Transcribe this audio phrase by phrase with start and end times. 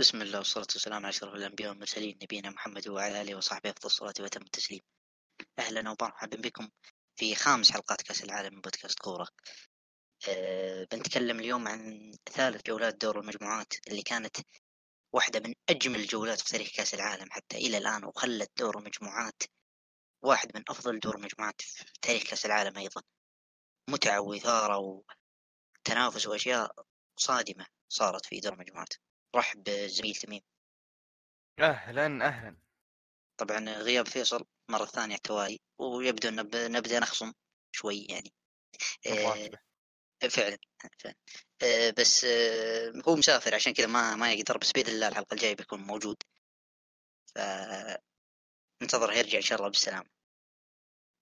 [0.00, 4.14] بسم الله والصلاة والسلام على أشرف الأنبياء والمرسلين نبينا محمد وعلى آله وصحبه أفضل الصلاة
[4.20, 4.80] وأتم التسليم.
[5.58, 6.68] أهلا ومرحبا بكم
[7.16, 9.28] في خامس حلقات كأس العالم من بودكاست كورة.
[10.28, 14.36] أه بنتكلم اليوم عن ثالث جولات دور المجموعات اللي كانت
[15.12, 19.42] واحدة من أجمل الجولات في تاريخ كأس العالم حتى إلى الآن وخلت دور المجموعات
[20.22, 23.02] واحد من أفضل دور المجموعات في تاريخ كأس العالم أيضا.
[23.90, 25.02] متعة وإثارة
[25.86, 26.72] وتنافس وأشياء
[27.16, 29.07] صادمة صارت في دور المجموعات.
[29.34, 30.40] رحب بزميل تميم.
[31.60, 32.56] أهلا أهلا.
[33.36, 36.36] طبعا غياب فيصل مرة ثانية توالي ويبدو أن
[36.72, 37.32] نبدأ نخصم
[37.72, 38.32] شوي يعني.
[39.06, 39.50] آه
[40.28, 40.58] فعلا
[40.98, 41.14] فعلا.
[41.62, 45.56] آه بس آه هو مسافر عشان كذا ما ما يقدر بس بإذن الله الحلقة الجاية
[45.56, 46.16] بيكون موجود.
[47.34, 47.38] ف
[48.82, 50.10] ننتظر يرجع إن شاء الله بالسلامة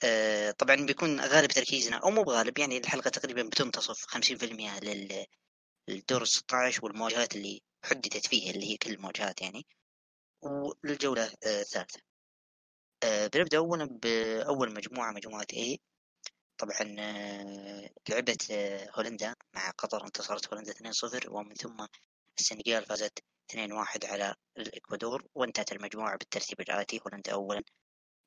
[0.04, 5.26] آه طبعا بيكون غالب تركيزنا أو مو بغالب يعني الحلقة تقريبا بتنتصف 50% لل
[5.88, 9.66] للدور 16 والمواجهات اللي حددت فيه اللي هي كل المواجهات يعني.
[10.42, 12.00] وللجولة آه، الثالثة.
[13.02, 15.76] آه، بنبدأ أولا بأول مجموعة مجموعة A.
[16.58, 18.52] طبعا آه، لعبت
[18.98, 21.86] هولندا مع قطر انتصرت هولندا 2-0 ومن ثم
[22.38, 25.26] السنغال فازت 2-1 على الإكوادور.
[25.34, 27.00] وانتهت المجموعة بالترتيب الآتي.
[27.06, 27.62] هولندا أولا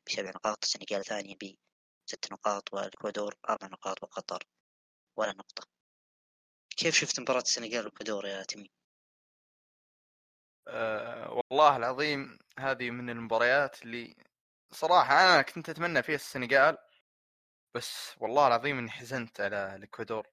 [0.08, 4.44] بسبع نقاط السنغال ثانية بست نقاط والإكوادور أربع نقاط وقطر
[5.18, 5.79] ولا نقطة.
[6.80, 8.68] كيف شفت مباراة السنغال والإكوادور يا تميم؟
[10.68, 14.16] أه والله العظيم هذه من المباريات اللي
[14.72, 16.78] صراحة أنا كنت أتمنى فيها السنغال
[17.76, 20.28] بس والله العظيم إني حزنت على الإكوادور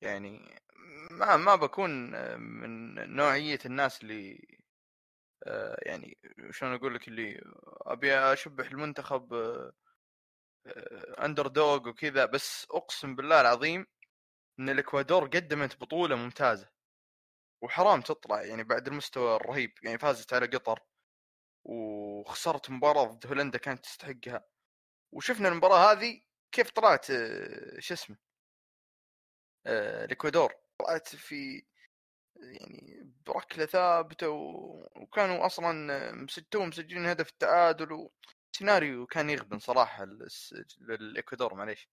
[0.00, 0.60] يعني
[1.10, 1.90] ما ما بكون
[2.40, 4.46] من نوعية الناس اللي
[5.46, 6.18] أه يعني
[6.50, 7.40] شلون أقول لك اللي
[7.86, 9.34] أبي أشبح المنتخب
[11.24, 13.86] أندر دوغ وكذا بس أقسم بالله العظيم
[14.58, 16.68] إن الإكوادور قدمت بطولة ممتازة
[17.62, 20.80] وحرام تطلع يعني بعد المستوى الرهيب يعني فازت على قطر
[21.64, 24.44] وخسرت مباراة ضد هولندا كانت تستحقها.
[25.12, 26.22] وشفنا المباراة هذه
[26.52, 28.16] كيف طلعت آه، شو اسمه
[29.66, 30.54] آه، الإكوادور.
[30.78, 31.64] طلعت في
[32.36, 34.28] يعني بركلة ثابتة
[34.96, 38.10] وكانوا أصلا مسجلوا مسجلين هدف التعادل
[38.54, 40.06] وسيناريو كان يغبن صراحة
[40.80, 41.88] للاكوادور معليش.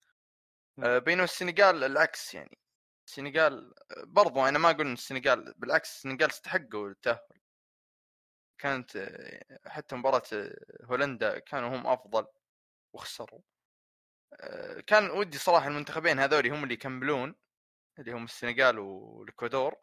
[0.80, 2.58] بينما السنغال العكس يعني.
[3.06, 7.40] السنغال برضو أنا ما أقول إن السنغال بالعكس السنغال استحقوا التأهل.
[8.58, 9.10] كانت
[9.66, 10.22] حتى مباراة
[10.84, 12.26] هولندا كانوا هم أفضل
[12.92, 13.40] وخسروا.
[14.86, 17.34] كان ودي صراحة المنتخبين هذول هم اللي يكملون
[17.98, 19.76] اللي هم السنغال والإكوادور.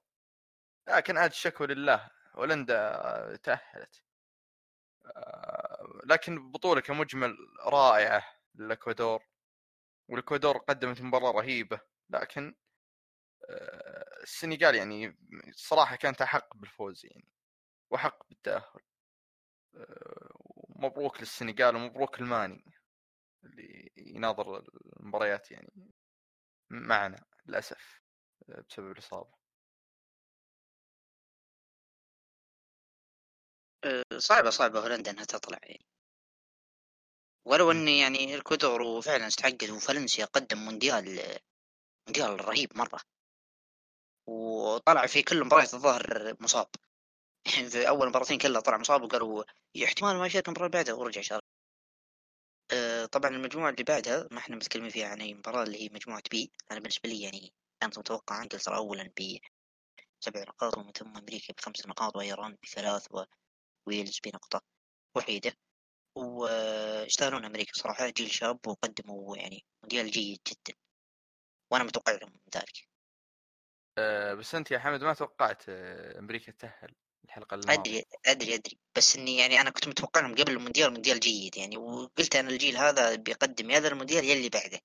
[0.88, 4.04] لكن عاد الشكوى لله هولندا تأهلت.
[6.06, 8.24] لكن البطولة كمجمل رائعة
[8.56, 9.24] للإكوادور.
[10.08, 11.80] والاكوادور قدمت مباراة رهيبة
[12.10, 12.56] لكن
[14.24, 15.18] السنغال يعني
[15.52, 17.28] صراحة كانت أحق بالفوز يعني
[17.92, 18.82] وأحق بالتأهل.
[20.70, 22.64] مبروك للسنغال ومبروك الماني
[23.44, 24.64] اللي يناظر
[25.00, 25.92] المباريات يعني
[26.70, 28.02] معنا للأسف
[28.48, 29.38] بسبب الإصابة.
[34.18, 35.86] صعبة صعبة هولندا إنها تطلع يعني.
[37.48, 41.40] ولو اني يعني الكودور فعلا استحقت وفالنسيا قدم مونديال
[42.08, 43.00] مونديال رهيب مرة.
[44.28, 46.68] وطلع في كل مباريات الظاهر مصاب.
[47.72, 49.44] في أول مباراتين كلها طلع مصاب وقالوا
[49.84, 51.44] احتمال ما يشارك المباراة اللي بعدها ورجع شارك.
[52.72, 56.24] أه طبعا المجموعة اللي بعدها ما إحنا متكلمين فيها عن أي مباراة اللي هي مجموعة
[56.32, 56.52] B.
[56.72, 59.38] أنا بالنسبة لي يعني كانت متوقعه أنجلترا اولا ب
[60.20, 63.08] سبع نقاط ومن ثم أمريكا بخمس نقاط وإيران بثلاث
[63.88, 64.62] وويلز بنقطة
[65.16, 65.54] وحيدة.
[66.18, 70.78] ويستاهلون أمريكا صراحة جيل شاب وقدموا يعني مونديال جيد جدا.
[71.72, 72.88] وأنا متوقع لهم ذلك.
[73.98, 76.96] آه، بس أنت يا حمد ما توقعت آه، أمريكا تاهل
[77.26, 78.80] الحلقة الماضية؟ أدري أدري أدري.
[78.96, 81.78] بس إني يعني أنا كنت متوقع لهم قبل المونديال مونديال جيد يعني.
[81.78, 84.80] وقلت أنا الجيل هذا بيقدم يا ذا المونديال يا اللي بعده.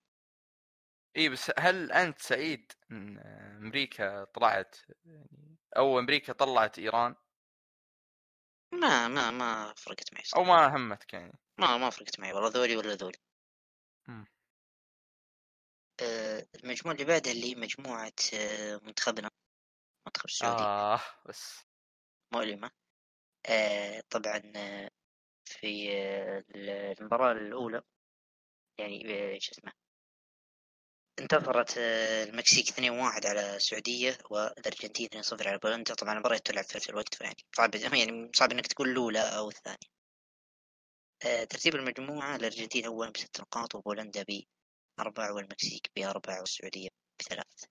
[1.16, 3.19] إي بس هل أنت سعيد إن
[3.62, 7.14] أمريكا طلعت؟ يعني أو أمريكا طلعت إيران؟
[8.73, 10.47] ما ما ما فرقت معي صراحة.
[10.47, 11.39] أو ما همتك يعني.
[11.61, 13.19] ما ما فرقت معي والله ذولي ولا ذولي.
[16.01, 19.31] آه، المجموعة اللي بعدها اللي هي مجموعة آه، منتخبنا
[20.07, 21.65] منتخب السعودي آه بس.
[22.35, 22.71] مؤلمة.
[23.51, 24.43] آه طبعا
[25.45, 25.93] في
[27.01, 27.83] المباراة الأولى
[28.79, 29.73] يعني شو اسمه
[31.20, 31.79] انتصرت
[32.29, 35.94] المكسيك 2-1 على السعودية والأرجنتين 2-0 على بولندا.
[35.94, 37.70] طبعا المباراة تلعب في نفس الوقت فيعني صعب
[38.00, 39.93] يعني صعب إنك تقول الأولى أو الثانية.
[41.23, 44.41] ترتيب المجموعة الأرجنتين أولا بست نقاط وبولندا ب
[45.00, 46.88] أربعة والمكسيك بأربعة والسعودية
[47.20, 47.64] بثلاث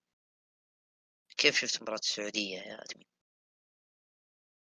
[1.37, 3.07] كيف شفت مباراة السعودية يا أدمي؟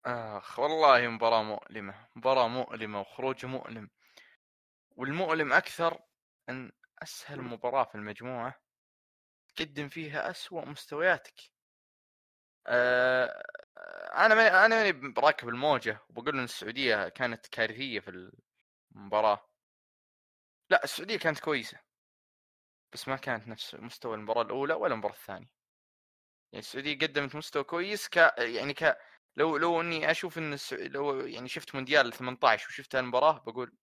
[0.06, 3.90] آخ والله مباراة مؤلمة مباراة مؤلمة وخروج مؤلم.
[4.98, 6.00] والمؤلم أكثر
[6.50, 6.72] إن
[7.04, 8.63] أسهل مباراة في المجموعة
[9.56, 11.52] تقدم فيها أسوأ مستوياتك.
[12.68, 13.44] أه
[14.16, 18.32] أنا ما أنا ماني براكب الموجة وبقول إن السعودية كانت كارثية في
[18.96, 19.50] المباراة.
[20.70, 21.80] لا السعودية كانت كويسة
[22.94, 25.50] بس ما كانت نفس مستوى المباراة الأولى ولا المباراة الثانية.
[26.52, 28.98] يعني السعودية قدمت مستوى كويس ك يعني ك
[29.36, 30.74] لو لو إني أشوف إن الس...
[30.74, 33.74] لو يعني شفت مونديال 18 وشفت المباراة بقول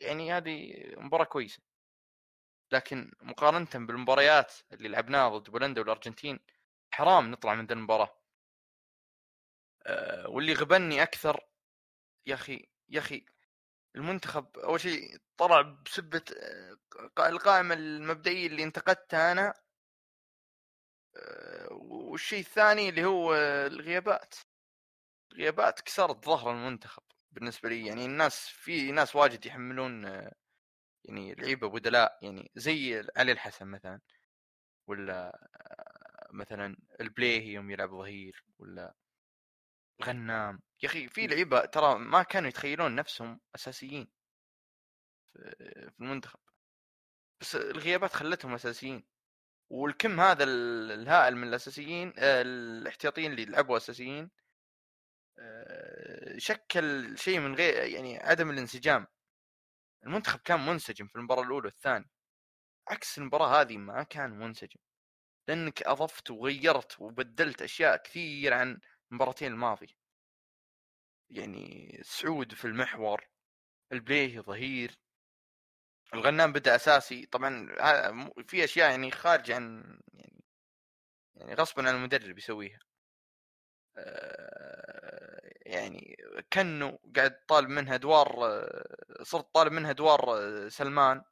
[0.00, 1.62] يعني هذه مباراة كويسة.
[2.72, 6.40] لكن مقارنة بالمباريات اللي لعبناها ضد بولندا والأرجنتين
[6.90, 8.16] حرام نطلع من ذا المباراة.
[9.86, 11.40] أه واللي غبني أكثر
[12.26, 13.24] يا أخي يا أخي
[13.96, 19.54] المنتخب أول شيء طلع بسبة آه، القائمة المبدئية اللي انتقدتها أنا.
[21.16, 23.34] آه، والشيء الثاني اللي هو
[23.66, 24.34] الغيابات.
[25.32, 27.86] الغيابات كسرت ظهر المنتخب بالنسبة لي.
[27.86, 30.32] يعني الناس في ناس واجد يحملون آه،
[31.04, 34.00] يعني لعيبة بدلاء يعني زي علي الحسن مثلا
[34.86, 35.48] ولا
[36.30, 38.94] مثلا البليهي يوم يلعب ظهير ولا
[40.04, 44.08] غنام يا أخي في لعيبة ترى ما كانوا يتخيلون نفسهم أساسيين
[45.34, 46.38] في المنتخب.
[47.40, 49.04] بس الغيابات خلتهم أساسيين.
[49.70, 54.30] والكم هذا الهائل من الأساسيين آه، الاحتياطيين اللي لعبوا أساسيين
[55.38, 59.06] آه، شكل شيء من غير يعني عدم الانسجام.
[60.06, 62.10] المنتخب كان منسجم في المباراة الأولى والثانية
[62.88, 64.80] عكس المباراة هذه ما كان منسجم
[65.48, 68.80] لأنك أضفت وغيرت وبدلت أشياء كثير عن
[69.10, 69.94] المباراتين الماضية.
[71.30, 73.28] يعني سعود في المحور
[73.92, 74.98] البليه ظهير
[76.14, 77.66] الغنام بدأ أساسي طبعا
[78.48, 80.44] في أشياء يعني خارج عن يعني
[81.34, 82.78] يعني غصبا عن المدرب يسويها.
[83.96, 85.29] آه،
[85.70, 86.16] يعني
[86.50, 88.26] كأنه قاعد طالب منها أدوار
[89.22, 90.20] صرت طالب منها أدوار
[90.68, 91.22] سلمان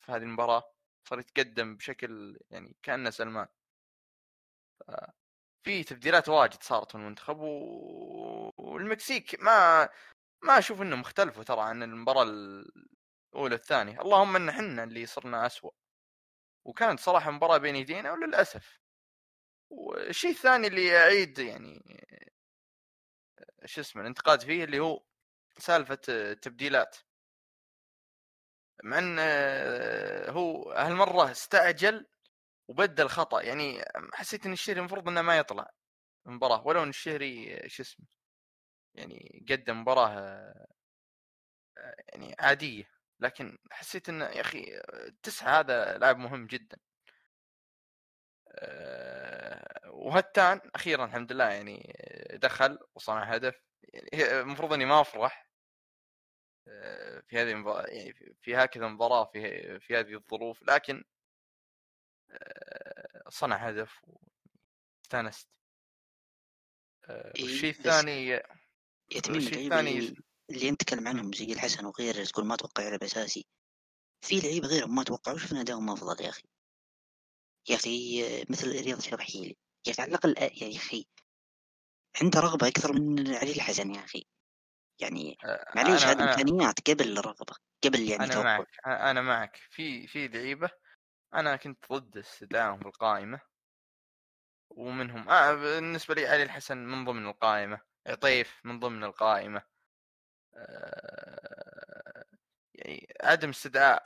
[0.00, 0.62] في هذه المباراة.
[1.08, 3.46] صار يتقدم بشكل يعني كأنه سلمان.
[5.64, 8.52] في تبديلات واجد صارت في المنتخب و...
[8.58, 9.88] والمكسيك ما
[10.42, 14.00] ما أشوف إنهم اختلفوا ترى عن المباراة الأولى الثانية.
[14.00, 15.74] اللهم إن إحنا اللي صرنا اسوء
[16.64, 18.80] وكانت صراحة مباراة بين يدينا وللأسف.
[19.70, 21.82] والشيء الثاني اللي اعيد يعني
[23.66, 25.02] شو اسمه الانتقاد فيه اللي هو
[25.58, 26.96] سالفة التبديلات
[28.84, 29.18] مع إن
[30.28, 32.06] هو هالمرة استعجل
[32.68, 35.70] وبدل خطا يعني حسيت إن الشهري المفروض إنه ما يطلع
[36.26, 38.06] المباراه ولو إن الشهري شو اسمه
[38.94, 40.54] يعني قدم مباراة
[42.12, 42.84] يعني عادية.
[43.20, 44.82] لكن حسيت انه يا أخي
[45.22, 46.76] تسعة هذا لاعب مهم جدا.
[46.76, 46.91] آه،
[49.86, 51.96] وهتان أخيرا الحمد لله يعني
[52.34, 53.54] دخل وصنع هدف.
[53.82, 55.52] يعني المفروض إني ما أفرح
[56.68, 61.04] آه، في هذه المباراة يعني في هكذا مباراة في في هذه الظروف لكن
[62.30, 64.00] آه، صنع هدف
[65.02, 65.48] واستانست.
[67.08, 68.36] آه، والشيء الثاني
[69.16, 70.14] الشيء الثاني
[70.50, 73.46] اللي أنت تتكلم عنهم زي الحسن وغيره تقول ما توقع يلعب أساسي.
[74.24, 76.51] في لعيبه غيرهم ما توقعوا شفنا ادائهم أفضل يا أخي.
[77.68, 79.56] يا أخي مثل رياض شرحيلي
[79.86, 81.06] يا أخي على الاقل يا أخي
[82.22, 84.26] عنده رغبة أكثر من علي الحسن يا أخي.
[85.00, 85.36] يعني
[85.76, 87.54] معليش هذه إمكانيات قبل الرغبة
[87.84, 88.58] قبل يعني أنا توقع.
[88.58, 89.56] معك أنا معك.
[89.70, 90.70] في في لعيبة
[91.34, 93.40] أنا كنت ضد استدعائهم في القائمه
[94.70, 99.62] ومنهم آه بالنسبة لي علي الحسن من ضمن القائمة عطيف من ضمن القائمة.
[100.54, 102.24] آه
[102.74, 104.04] يعني عدم استدعاء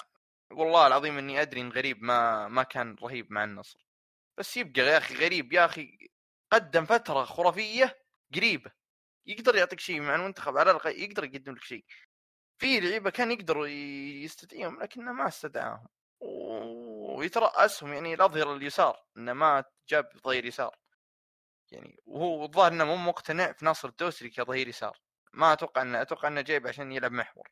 [0.53, 3.87] والله العظيم إني أدري إن غريب ما ما كان رهيب مع النصر.
[4.39, 5.99] بس يبقى يا أخي غريب يا أخي
[6.53, 7.99] قدم فترة خرافية
[8.35, 8.73] قريبة
[9.27, 11.85] يقدر يعطيك شيء مع المنتخب على الأقل يقدر يقدم لك شيء.
[12.59, 13.67] في لعيبة كان يقدروا
[14.25, 15.89] يستدعيهم لكنه ما استدعاهم.
[16.21, 20.77] ويترأسهم يعني الاظهر اليسار إنه ما جاب ظهير يسار.
[21.73, 24.99] يعني وهو الظاهر إنه مو مقتنع في ناصر الدوسري كظهير يسار.
[25.33, 27.49] ما أتوقع إنه أتوقع إنه جايب عشان يلعب محور.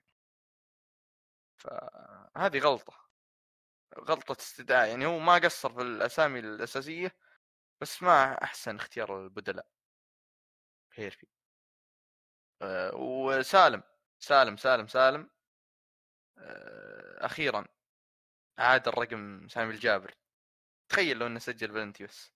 [1.64, 3.04] فهذه غلطة
[3.98, 7.16] غلطة استدعاء يعني هو ما قصر في الأسامي الأساسية
[7.80, 9.66] بس ما أحسن اختيار البدلاء.
[10.94, 11.26] هيرفي
[12.62, 13.82] أه وسالم
[14.20, 15.30] سالم سالم سالم
[16.38, 17.64] أه أخيرا
[18.58, 20.14] عاد الرقم سامي الجابر.
[20.88, 22.32] تخيل لو إنه سجل بلنتي بس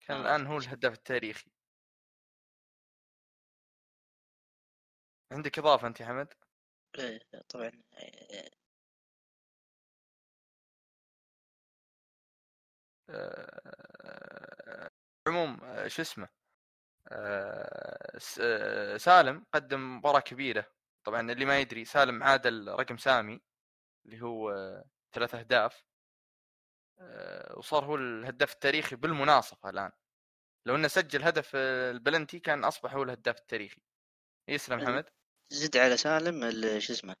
[0.00, 0.20] كان آه.
[0.22, 1.50] الآن هو الهداف التاريخي.
[5.32, 6.34] عندك إضافة أنت يا حمد؟
[6.98, 7.72] إيه، طبعا
[13.10, 14.90] آه،
[15.28, 16.28] عموم آه، شو اسمه؟
[17.08, 18.18] آه،
[18.98, 20.66] سالم قدم مباراة كبيرة.
[21.04, 23.40] طبعا اللي ما يدري سالم عادل رقم سامي
[24.06, 24.52] اللي هو
[25.12, 25.84] ثلاث أهداف.
[27.56, 29.92] وصار هو الهداف التاريخي بالمناصفة الآن.
[30.66, 33.82] لو إنه سجل هدف البلنتي كان أصبح هو الهداف التاريخي.
[34.48, 35.10] يسلم حمد.
[35.50, 36.50] زد على سالم
[36.80, 37.14] شو اسمه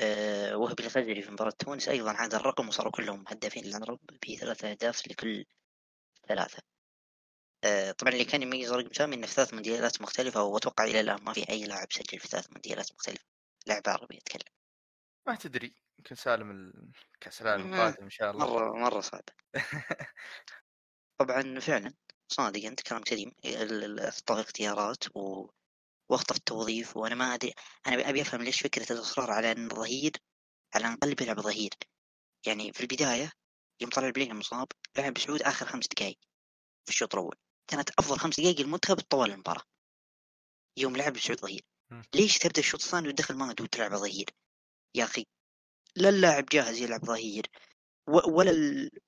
[0.00, 5.08] أه وهبي الفجري في مباراة تونس أيضا عاد الرقم وصاروا كلهم هدافين للعرب بثلاثة أهداف
[5.08, 5.44] لكل
[6.28, 6.62] ثلاثة.
[7.64, 11.24] أه طبعا اللي كان يميز رقم سامي إنه في ثلاث مونديالات مختلفة وأتوقع إلى الآن
[11.24, 13.24] ما في أي لاعب سجل في ثلاث مونديالات مختلفة.
[13.66, 14.52] لاعب عربي يتكلم
[15.26, 16.50] ما تدري يمكن سالم
[17.14, 18.46] الكاس العالم القادم إن شاء الله.
[18.46, 19.24] مرة مرة صعب.
[21.20, 21.94] طبعا فعلا
[22.32, 23.32] صادق انت كلام سليم
[23.98, 25.46] اخطاء اختيارات و...
[26.08, 27.54] وقت التوظيف وأنا ما أدري
[27.86, 30.12] أنا أبي أفهم ليش فكرة الإصرار على إن الظهير
[30.74, 31.70] على إن قلب يلعب ظهير.
[32.46, 33.32] يعني في البداية
[33.80, 36.18] يوم طلع البليني مصاب لعب سعود آخر خمس دقائق
[36.84, 37.36] في الشوط الأول.
[37.70, 39.62] كانت أفضل خمس دقائق المنتخب طوال المباراة.
[40.76, 41.62] يوم لعب سعود ظهير.
[42.14, 44.30] ليش تبدأ الشوط الثاني وتدخل مهدي وتلعب ظهير؟
[44.94, 45.26] يا أخي
[45.96, 47.46] لا اللاعب جاهز يلعب ظهير
[48.08, 48.52] ولا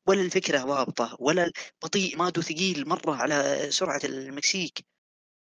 [0.07, 1.53] ولا الفكرة ضابطة ولا
[1.83, 4.87] بطيء مادو ثقيل مرة على سرعة المكسيك.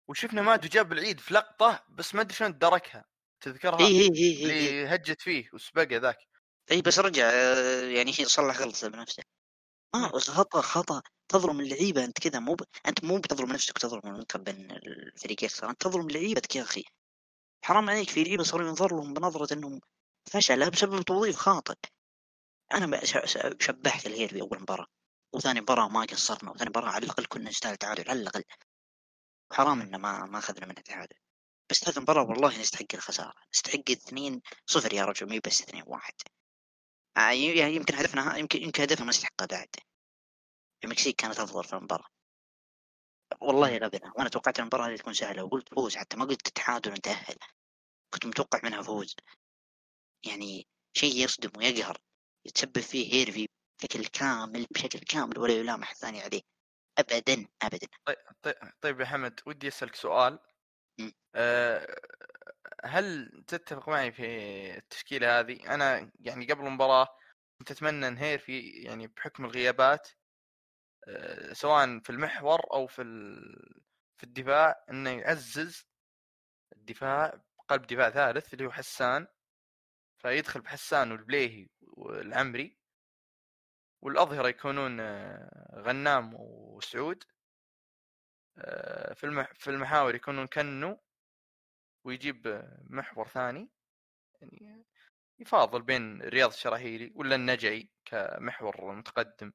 [0.08, 3.04] وشفنا مادو جاب العيد في لقطة بس ما أدري شلون دركها
[3.40, 6.18] تذكرها؟ إي إي إي اللي هجت فيه وسبقه ذاك.
[6.70, 7.32] إي بس رجع
[7.82, 9.22] يعني صلح غلطة بنفسه
[9.94, 11.02] ما خطأ خطأ.
[11.28, 12.62] تظلم اللعيبة أنت كذا مو ب...
[12.86, 16.84] أنت مو بتظلم نفسك تظلم المنتخب بين الفريق يخسر أنت تظلم لعيبتك يا أخي.
[17.64, 19.80] حرام عليك في لعيبة صاروا ينظر لهم بنظرة إنهم
[20.32, 21.74] فشل بسبب توظيف خاطئ.
[22.74, 23.00] أنا
[23.60, 24.86] شبحت الهير في أول مباراة
[25.32, 28.42] وثاني مباراة ما قصرنا وثاني مباراة على الأقل كنا نستاهل تعادل على الأقل.
[29.50, 31.16] وحرام إنه ما ما أخذنا منه تعادل
[31.70, 33.34] بس هذه المباراه والله نستحق الخسارة.
[33.54, 36.14] نستحق اثنين صفر يا رجل مي بس اثنين واحد.
[37.16, 39.68] آه، يعني يمكن هدفنا يمكن يمكن هدفنا ما نستحقه بعد.
[40.84, 42.08] المكسيك كانت أفضل في المباراه
[43.40, 47.36] والله غبنا وأنا توقعت المباراه هذه تكون سهلة وقلت فوز حتى ما قلت تعادل نتاهل
[48.14, 49.16] كنت متوقع منها فوز.
[50.26, 51.98] يعني شيء يصدم ويقهر
[52.46, 56.42] يتسبب فيه هيرفي بشكل كامل بشكل كامل ولا يلامح الثاني عليه.
[56.98, 57.88] ابدا ابدا.
[58.42, 60.38] طيب طيب, يا حمد ودي أسألك سؤال.
[61.34, 61.96] أه
[62.84, 64.26] هل تتفق معي في
[64.78, 67.08] التشكيلة هذه؟ أنا يعني قبل المباراة
[67.58, 70.08] كنت أتمنى ان هيرفي يعني بحكم الغيابات
[71.08, 73.02] أه سواء في المحور أو في
[74.18, 75.86] في الدفاع إنه يعزز
[76.76, 79.26] الدفاع قلب دفاع ثالث اللي هو حسان.
[80.18, 82.78] فيدخل بحسان والبليهي والعمري.
[84.02, 87.24] والأظهرة يكونون آه، غنام وسعود
[88.58, 91.00] آه، في في المحاور يكونون كنو
[92.04, 93.70] ويجيب محور ثاني
[94.42, 94.86] يعني
[95.38, 99.52] يفاضل بين رياض الشراهيلي ولا النجعي كمحور متقدم.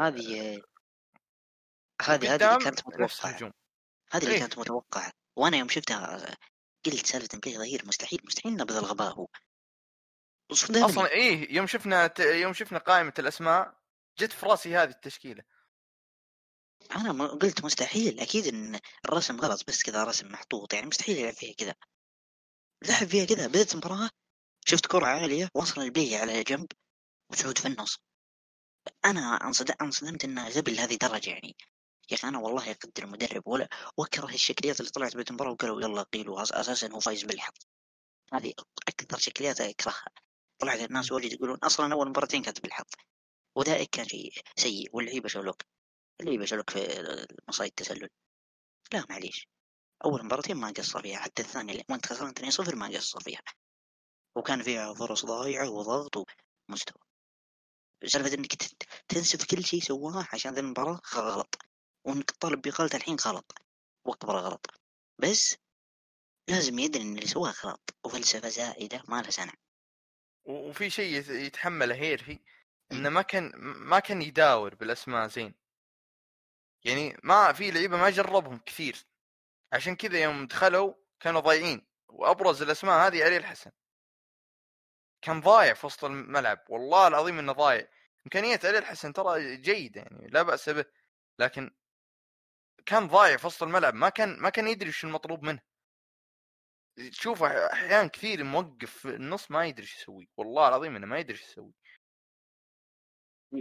[0.00, 0.60] هذه آه،
[2.02, 3.52] هذه هذه اللي كانت متوقعة.
[4.12, 5.12] هذه اللي إيه؟ كانت متوقعة.
[5.36, 6.36] وأنا يوم شفتها
[6.86, 9.26] قلت سالفة بلي ظهير مستحيل مستحيل نبذ الغباء هو.
[10.52, 12.20] أصلا إيه يوم شفنا ت...
[12.20, 13.74] يوم شفنا قائمة الأسماء
[14.18, 15.42] جت في رأسي هذه التشكيلة.
[16.96, 21.54] أنا قلت مستحيل أكيد إن الرسم غلط بس كذا رسم محطوط يعني مستحيل يلعب فيها
[21.54, 21.74] كذا.
[22.82, 24.10] لعب فيها كذا بدأت المباراة
[24.66, 26.66] شفت كرة عالية وصل البيه على جنب
[27.30, 27.98] وسعود في النص.
[29.04, 29.36] أنا
[29.80, 31.56] أنصدمت انه غبي لهذه الدرجة يعني.
[32.10, 36.02] يا أخي أنا والله أقدر المدرب ولا واكره الشكليات اللي طلعت بيت المباراة وقالوا يلا
[36.02, 37.54] قيلوا أساسا هو فايز بالحظ.
[38.32, 38.52] هذه
[38.88, 40.08] أكثر شكليات أكرهها.
[40.58, 42.86] طلعت الناس واجد يقولون أصلا أول مباراتين كانت بالحظ
[43.54, 45.62] وذلك كان شيء سيء واللعيبة شولوك
[46.20, 48.08] اللعيبة شولوك في مصايد التسلل
[48.92, 49.48] لا معليش.
[50.04, 53.42] أول مباراتين ما قصر فيها حتى الثانية وانت خسران 2 0 ما قصر فيها.
[54.36, 56.16] وكان فيها فرص ضايعة وضغط
[56.68, 57.02] ومستوى.
[58.06, 58.54] سالفة إنك
[59.08, 61.58] تنسف كل شيء سواه عشان ذا المباراة غلط.
[62.04, 63.52] وإنك تطالب بإقالته الحين غلط.
[64.04, 64.66] واكبر غلط.
[65.18, 65.56] بس
[66.48, 67.94] لازم يدري إن اللي سواه غلط.
[68.04, 69.52] وفلسفة زائدة ما لها سنة.
[70.48, 72.38] وفي شيء يتحمله هيرفي
[72.92, 75.54] إنه ما كان ما كان يداور بالأسماء زين.
[76.84, 79.06] يعني ما في لعيبة ما جربهم كثير.
[79.72, 83.70] عشان كذا يوم دخلوا كانوا ضايعين وأبرز الأسماء هذه علي الحسن.
[85.22, 87.88] كان ضايع في وسط الملعب والله العظيم إنه ضايع.
[88.26, 90.84] إمكانية علي الحسن ترى جيدة يعني لا بأس به.
[91.38, 91.70] لكن
[92.86, 95.60] كان ضايع في وسط الملعب ما كان ما كان يدري وش المطلوب منه.
[97.12, 100.28] تشوف أحيان كثير موقف في النص ما يدري إيش يسوي.
[100.36, 101.72] والله العظيم إنه ما يدري إيش يسوي.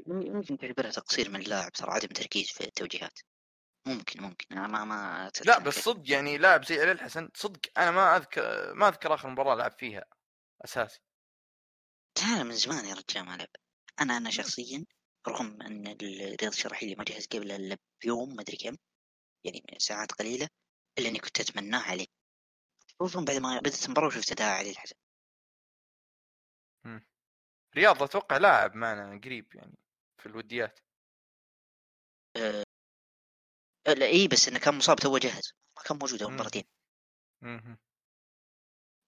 [0.08, 3.20] ممكن تعتبرها تقصير من اللاعب ترى عدم تركيز في التوجيهات.
[3.86, 4.58] ممكن ممكن.
[4.58, 8.74] أنا ما ما لا بس صدق يعني لاعب زي علي الحسن صدق أنا ما أذكر
[8.74, 10.06] ما أذكر آخر مباراة لعب فيها
[10.66, 11.00] أساسي.
[12.16, 13.48] تعال من زمان يا رجال ما لعب.
[14.02, 14.86] أنا أنا شخصيا
[15.28, 18.78] رغم أن الرياض الشرحي اللي ما جهز قبل إلا بيوم ما أدري كم
[19.44, 20.50] يعني ساعات قليلة
[21.00, 22.17] إلا إني كنت اتمناه عليه.
[23.00, 24.96] خصوصا بعد ما بدأت المباراه وشفت أداء علي الحسن.
[27.76, 29.78] رياض أتوقع لاعب معنا قريب يعني
[30.18, 30.80] في الوديات.
[32.38, 32.64] أه...
[33.88, 36.64] لا اي بس إنه كان مصاب تو جاهز ما كان موجود أول مرتين.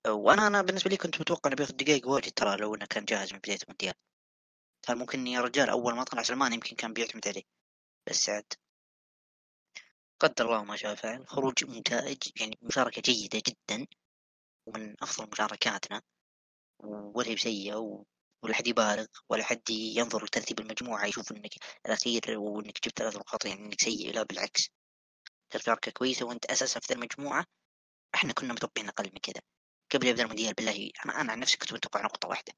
[0.08, 3.34] وأنا أنا بالنسبة لي كنت متوقع إنه بياخذ دقائق واجد ترى لو إنه كان جاهز
[3.34, 3.94] من بداية المونديال.
[4.82, 7.44] كان ممكن يا رجال أول ما طلع سلمان يمكن كان بيعتمد عليه.
[8.10, 8.54] بس عاد.
[10.20, 13.88] قدر الله ما شاء فعل خروج ممتاز يعني مشاركة جيدة جدا
[14.68, 16.02] ومن أفضل مشاركاتنا
[16.80, 18.06] ولا سيئة
[18.44, 21.54] ولا حد يبالغ ولا حد ينظر لترتيب المجموعة يشوف إنك
[21.86, 24.70] الأخير وإنك جبت ثلاث نقاط يعني إنك سيء لا بالعكس.
[25.56, 27.46] مشاركة كويسة وأنت أساسا في المجموعة
[28.16, 29.42] إحنا كنا متوقعين أقل من كذا.
[29.92, 32.54] قبل يبدأ المونديال بالله أنا أنا عن نفسي كنت متوقع نقطة واحدة.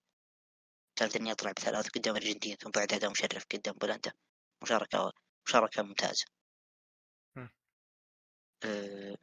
[0.96, 4.12] كانت إني أطلع بثلاث قدام الأرجنتين ثم بعد أداء مشرف قدام بولندا.
[4.64, 5.12] مشاركة
[5.48, 6.26] مشاركة ممتازة.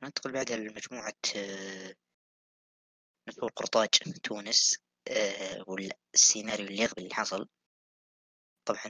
[0.02, 1.94] ننتقل بعدها لمجموعة أه
[3.28, 3.88] نقول قرطاج
[4.22, 4.78] تونس
[5.08, 7.48] أه والسيناريو اللي يغبي اللي حصل.
[8.64, 8.86] طبعا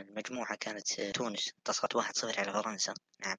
[0.00, 2.94] المجموعة كانت تونس انتصرت واحد صفر على فرنسا.
[3.20, 3.36] نعم.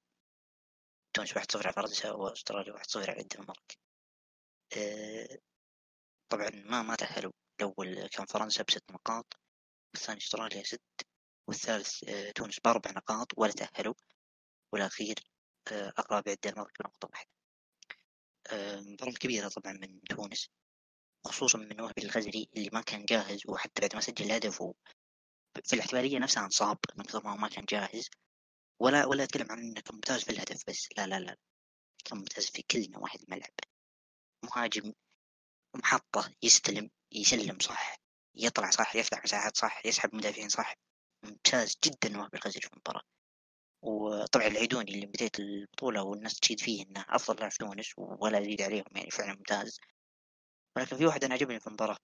[1.14, 3.78] تونس واحد صفر على فرنسا وأستراليا واحد صفر على الدنمارك.
[6.28, 9.36] طبعا ما ما تأهلوا الأول كان فرنسا بست نقاط
[9.94, 10.80] والثاني أستراليا ست
[11.48, 13.94] والثالث آه، تونس بأربع نقاط ولا تأهلوا.
[14.72, 15.14] والأخير
[15.72, 17.30] أقرب الدنمارك بنقطة واحدة
[18.80, 20.50] مباراة كبيرة طبعا من تونس
[21.24, 24.62] خصوصا من وهبي الغزري اللي ما كان جاهز وحتى بعد ما سجل هدف
[25.64, 28.10] في الاحتفالية نفسها انصاب من كثر ما ما كان جاهز.
[28.80, 31.36] ولا ولا أتكلم عن إنه كان ممتاز في الهدف بس لا لا لا
[32.04, 33.50] كان ممتاز في كل نواحي الملعب.
[34.44, 34.92] مهاجم
[35.76, 37.96] محطة يستلم يسلم صح
[38.34, 40.74] يطلع صح يفتح مساحات صح يسحب مدافعين صح.
[41.24, 43.02] ممتاز جدا وهب الغزل في المباراة.
[43.82, 48.62] وطبعا العيدوني اللي بداية البطولة والناس تشيد فيه إنه أفضل لاعب في تونس ولا يزيد
[48.62, 49.80] عليهم يعني فعلا ممتاز.
[50.76, 51.96] ولكن في واحد أنا عجبني في المباراة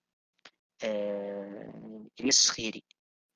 [0.83, 2.07] آه...
[2.19, 2.83] الياس خيري.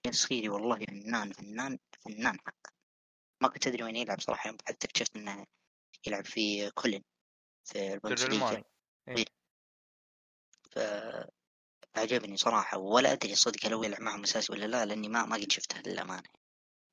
[0.05, 2.73] الياس خيري والله فنان فنان فنان حق.
[3.41, 5.45] ما كنت أدري وين يلعب صراحة حتى اكتشفت إنه
[6.07, 7.01] يلعب في كولن
[7.65, 8.63] في البوندسليغا
[10.71, 10.79] ف
[11.95, 15.35] عجبني صراحة ولا أدري صدق هل هو يلعب معهم أساسي ولا لا لأني ما ما
[15.35, 16.29] قد شفته للأمانة.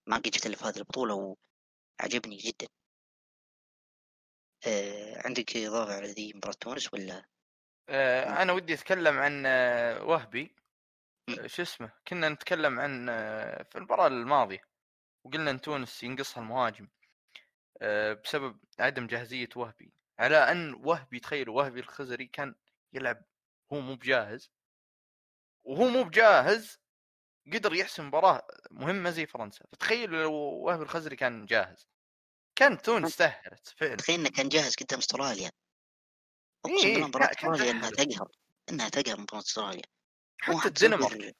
[0.06, 1.36] ما قد شفته في هذه البطولة
[2.00, 2.66] وعجبني جدا.
[4.66, 7.24] آه عندك إضافة على ذي مباراة تونس ولا؟
[7.88, 10.56] آه أنا ودي أتكلم عن آه، وهبي.
[11.28, 14.62] آه، شو اسمه؟ كنا نتكلم عن آه، في المباراة الماضية
[15.24, 16.88] وقلنا إن تونس ينقصها المهاجم
[18.24, 19.92] بسبب عدم جاهزية وهبي.
[20.18, 22.54] على أن وهبي تخيلوا وهبي الخزري كان
[22.92, 23.22] يلعب
[23.72, 24.50] هو مو بجاهز.
[25.64, 26.80] وهو مو بجاهز
[27.52, 29.64] قدر يحسم مباراة مهمة زي فرنسا.
[29.72, 31.86] فتخيل لو وهبي الخزري كان جاهز.
[32.56, 35.50] كان تونس تاهلت فعلا تخيل إنه كان جاهز قدام أستراليا.
[36.64, 38.28] اقسم بالله مباراة أستراليا إنها تقهر.
[38.70, 39.82] إنها تقهر مباراة أستراليا.
[40.38, 41.36] حتى الدنمارك.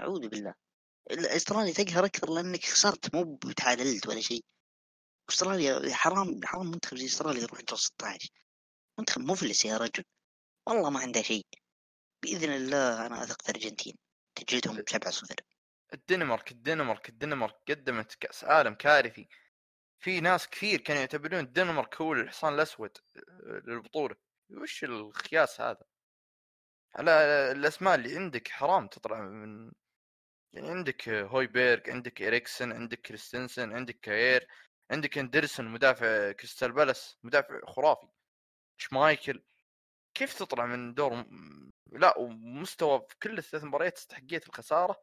[0.00, 0.54] أعوذ بالله.
[1.10, 4.44] أستراليا تقهر أكثر لأنك خسرت مو بتعادلت ولا شيء.
[5.28, 8.28] أستراليا حرام حرام منتخب زي أستراليا يروح دور 16
[8.98, 10.04] منتخب مفلس يا رجل.
[10.66, 11.46] والله ما عنده شيء.
[12.22, 13.96] بإذن الله أنا أثق في الارجنتين
[14.44, 15.34] تجلدهم ب 7 0
[15.94, 19.28] الدنمارك الدنمارك الدنمارك قدمت كأس عالم كارثي.
[20.00, 24.16] في ناس كثير كانوا يعتبرون الدنمارك هو الحصان الأسود آه، للبطولة.
[24.50, 25.84] وش الخياس هذا؟
[26.94, 27.10] على
[27.52, 29.72] الأسماء اللي عندك حرام تطلع من
[30.52, 34.46] يعني عندك هويبيرغ عندك إريكسن عندك كريستنسن عندك كاير
[34.90, 38.06] عندك إندرسون مدافع كريستال بالاس مدافع خرافي.
[38.78, 39.42] شمايكل
[40.14, 41.24] كيف تطلع من دور
[41.92, 45.02] لا ومستوى في كل الثلاث مباريات استحقيت الخسارة.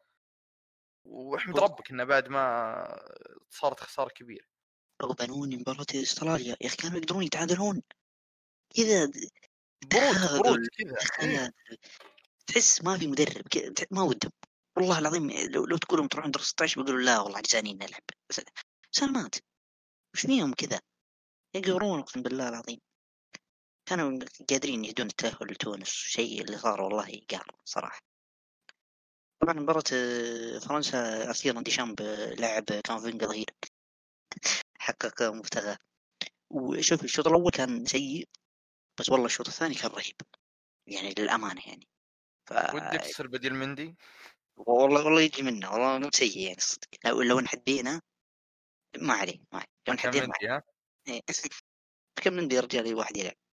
[1.05, 2.85] وأحمد ربك إنه بعد ما
[3.49, 4.45] صارت خسارة كبيرة.
[5.03, 6.57] غبنوني مباراة أستراليا.
[6.61, 7.81] يا أخي كانوا يقدرون يتعادلون.
[8.75, 9.05] كذا
[9.91, 10.95] برود برود كذا.
[11.21, 11.53] إيه.
[12.47, 13.45] تحس ما في مدرب
[13.91, 14.31] ما ودهم
[14.77, 18.03] والله العظيم لو, لو تقولهم تروحون دور 16 بيقولوا لا والله عجزانين نلعب.
[18.91, 19.35] سلمات
[20.13, 20.81] وش فيهم كذا؟
[21.55, 22.79] يقهرون أقسم بالله العظيم.
[23.87, 24.19] كانوا
[24.49, 27.99] قادرين يهدون التأهل لتونس شيء اللي صار والله قهر صراحة.
[29.41, 32.01] طبعا مباراة آه، فرنسا أخيرا ديشامب
[32.39, 33.45] لعب كامافينجا ظهير
[34.79, 35.77] حقق مبتغى.
[36.49, 38.27] وشوف الشوط الأول كان سيء
[38.99, 40.15] بس والله الشوط الثاني كان رهيب.
[40.87, 41.87] يعني للأمانة يعني.
[42.45, 42.53] ف...
[42.53, 43.95] ودك تصير بديل مندي؟
[44.57, 45.71] والله والله يجي منه.
[45.71, 46.87] والله مو سيء يعني صدق.
[47.05, 48.01] لو لو نحدينا
[49.01, 49.67] ما عليه ما عليه.
[49.87, 50.63] لو نحدينا ما عليه.
[52.23, 53.46] كم مندي يا رجال؟ واحد يلعب.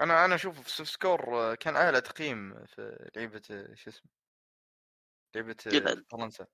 [0.00, 3.42] أنا أنا أشوف في سوفت سكور كان أعلى تقييم في لعبه
[3.74, 4.10] شو اسمه
[5.36, 5.56] لعبه
[6.10, 6.46] فرنسا.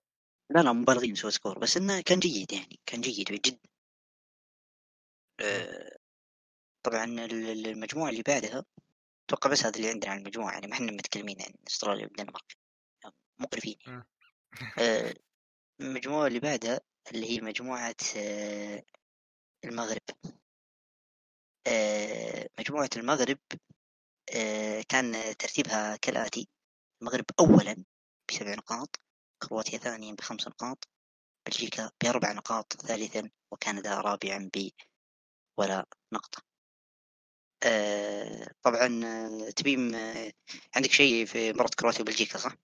[0.50, 3.68] لا لا مبالغين سوفت سكور بس إنه كان جيد يعني كان جيد جدا
[5.40, 5.98] آه،
[6.83, 8.64] طبعا المجموعة اللي بعدها
[9.29, 12.57] أتوقع بس هذا اللي عندنا على المجموعة يعني ما إحنا متكلمين عن أستراليا والدنمارك
[13.40, 13.76] مقرفين
[14.79, 15.14] آه،
[15.81, 16.81] المجموعة اللي بعدها
[17.12, 18.85] اللي هي مجموعة آه،
[19.64, 20.03] المغرب.
[22.59, 23.38] مجموعة المغرب
[24.88, 26.49] كان ترتيبها كالآتي
[27.03, 27.85] المغرب أولا
[28.29, 29.01] بسبع نقاط
[29.42, 30.88] كرواتيا ثانيا بخمس نقاط
[31.46, 34.70] بلجيكا بأربع نقاط ثالثا وكندا رابعا ب
[35.59, 36.42] ولا نقطة.
[37.62, 40.33] آه طبعا آه، تبيم آه
[40.77, 42.55] عندك شيء في مباراة كرواتيا وبلجيكا صح؟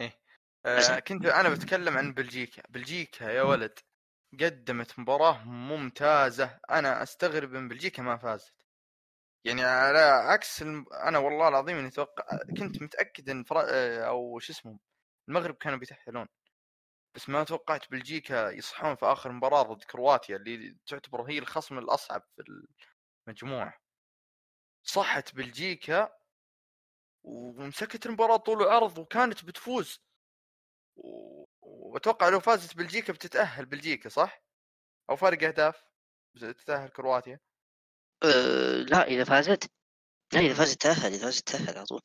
[0.00, 0.20] إيه.
[0.66, 2.62] آه كنت أنا بتكلم عن بلجيكا.
[2.68, 3.78] بلجيكا يا ولد.
[4.32, 6.60] قدمت مباراة ممتازة.
[6.70, 8.54] أنا أستغرب إن بلجيكا ما فازت.
[9.44, 10.86] يعني على عكس الم...
[10.92, 12.24] أنا والله العظيم إني أتوقع
[12.58, 13.62] كنت متأكد إن فرا...
[14.06, 14.78] أو شو اسمه
[15.28, 16.28] المغرب كانوا بيتأهلون.
[17.14, 22.22] بس ما توقعت بلجيكا يصحون في آخر مباراة ضد كرواتيا اللي تعتبر هي الخصم الأصعب
[22.36, 22.42] في
[23.28, 23.74] المجموعة.
[24.82, 26.18] صحت بلجيكا
[27.24, 30.00] ومسكت المباراة طول العرض وكانت بتفوز.
[31.88, 34.42] وأتوقع لو فازت بلجيكا بتتأهل بلجيكا صح؟
[35.10, 35.84] أو فارق أهداف
[36.40, 37.40] تتأهل كرواتيا؟
[38.24, 39.70] أه لا إذا فازت.
[40.32, 42.02] لا إذا فازت تأهل إذا فازت تأهل على طول.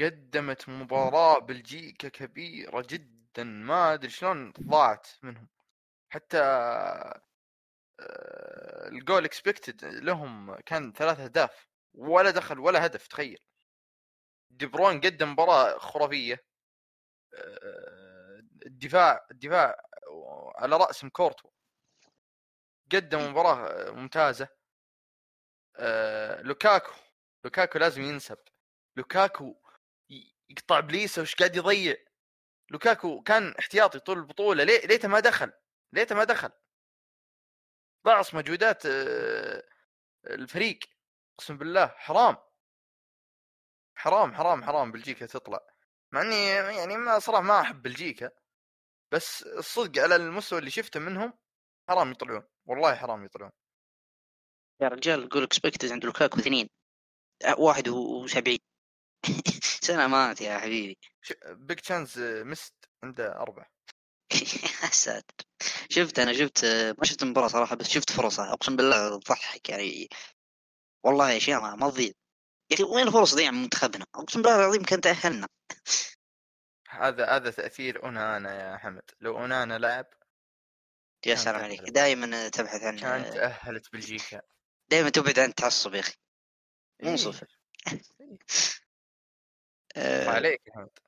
[0.00, 5.48] قدمت مباراة بلجيكا كبيرة جدا ما أدري شلون ضاعت منهم.
[6.08, 6.38] حتى
[8.00, 13.38] آه، ال goal expected لهم كان ثلاث أهداف ولا دخل ولا هدف تخيل.
[14.50, 16.34] دي بروين قدم مباراة خرافية.
[16.34, 16.51] آه،
[18.66, 19.82] الدفاع الدفاع
[20.56, 21.50] على رأس كورتوا
[22.92, 24.48] قدم مباراة ممتازة.
[25.76, 26.92] آه، لوكاكو
[27.44, 28.38] لوكاكو لازم ينسب.
[28.96, 29.54] لوكاكو
[30.50, 31.96] يقطع ابليسه وش قاعد يضيع.
[32.70, 34.64] لوكاكو كان احتياطي طول البطولة.
[34.64, 35.52] ليه ليته ما دخل
[35.92, 36.50] ليته ما دخل.
[38.06, 39.62] ضيع مجهودات آه،
[40.26, 40.78] الفريق.
[41.38, 42.36] أقسم بالله حرام.
[43.94, 45.71] حرام حرام حرام بلجيكا تطلع.
[46.12, 46.46] مع إني
[46.78, 48.30] يعني ما صراحة ما أحب بلجيكا
[49.12, 51.32] بس الصدق على المستوى اللي شفته منهم
[51.88, 53.52] حرام يطلعون والله حرام يطلعون.
[54.82, 56.68] يا رجال goal expected عند لوكاكو اثنين
[57.58, 58.58] واحد وسبعين.
[59.88, 60.98] سلامات يا حبيبي.
[61.46, 63.66] big chance missed عنده أربع
[64.84, 65.34] يا ساتر
[65.90, 66.64] شفت أنا شفت
[66.98, 70.08] ما شفت المباراه صراحة بس شفت فرصة أقسم بالله تضحك يعني.
[71.04, 72.12] والله اشياء ما تضيع.
[72.72, 75.48] يا أخي وين الفرص ضيع من منتخبنا أقسم بالله العظيم كان تاهلنا
[76.88, 79.02] هذا هذا تأثير أونانا يا حمد.
[79.20, 80.06] لو أونانا لعب
[81.26, 81.80] يا سلام عليك.
[81.80, 84.40] دائما تبحث عن كانت تاهلت بلجيكا.
[84.90, 86.14] دائما تبعد عن التعصب يا أخي.
[87.02, 87.44] منصف
[89.96, 90.28] إيه.
[90.36, 90.98] عليك يا حمد.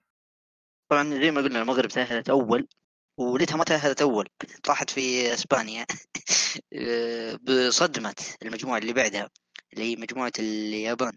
[0.89, 2.69] طبعا زي ما قلنا المغرب تأهلت أول
[3.19, 4.29] وليتها ما تأهلت أول.
[4.65, 5.87] طاحت في إسبانيا.
[7.45, 9.31] بصدمة المجموعة اللي بعدها
[9.73, 11.13] اللي هي مجموعة اليابان.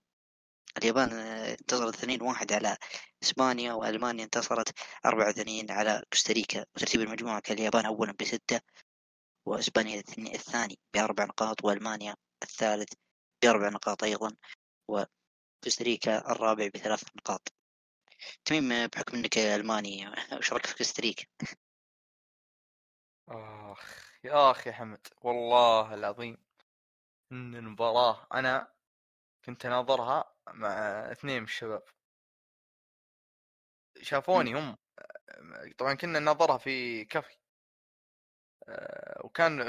[0.78, 2.78] اليابان انتصرت 2 1 على
[3.24, 8.62] إسبانيا وألمانيا انتصرت 4 2 على كوستاريكا وترتيب المجموعة كان اليابان اولا بستة
[9.46, 12.94] وإسبانيا الثاني بأربع نقاط وألمانيا الثالث
[13.44, 14.36] بأربع نقاط أيضا
[14.88, 17.54] وكوستاريكا الرابع بثلاث نقاط
[18.46, 21.26] تميم بحكم إنك ألماني وش رأيك في كوستاريكا؟
[23.30, 26.38] آخ يا أخي حمد والله العظيم
[27.32, 28.74] إن المباراة أنا
[29.46, 30.72] كنت أناظرها مع
[31.12, 31.84] اثنين من الشباب.
[34.02, 34.78] شافوني هم
[35.78, 37.38] طبعا كنا نناظرها في كافي.
[38.70, 39.62] آه، وكان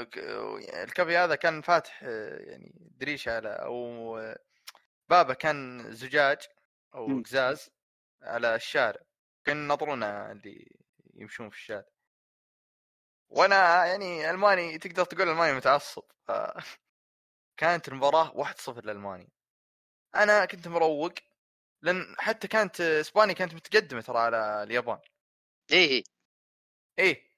[0.83, 4.15] الكافي هذا كان فاتح يعني دريشة على أو
[5.09, 6.37] بابه كان زجاج
[6.95, 7.69] أو قزاز
[8.21, 9.01] على الشارع.
[9.45, 10.75] كانوا يناظرونا اللي
[11.13, 11.89] يمشون في الشارع.
[13.29, 16.03] وأنا يعني ألماني تقدر تقول ألماني متعصب.
[17.59, 19.29] كانت المباراة 1-0 للماني
[20.15, 21.13] أنا كنت مروق
[21.81, 24.99] لأن حتى كانت إسبانيا كانت متقدمة ترى على اليابان.
[25.71, 26.03] إيه
[26.99, 27.29] إيه.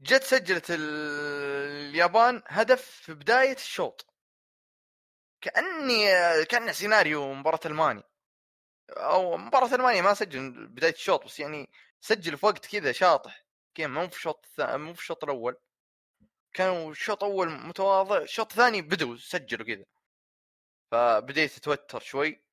[0.00, 4.06] جت سجلت اليابان هدف في بداية الشوط.
[5.40, 6.04] كأني
[6.44, 8.02] كان سيناريو مباراة ألمانيا.
[8.90, 13.44] أو مباراة ألمانيا ما سجل بداية الشوط بس يعني سجل في وقت كذا شاطح.
[13.74, 15.56] كذا مو في الشوط مو في الشوط الأول.
[16.54, 19.84] كانوا الشوط اول متواضع الشوط الثاني بدوا سجلوا كذا.
[20.90, 22.44] فبديت أتوتر شوي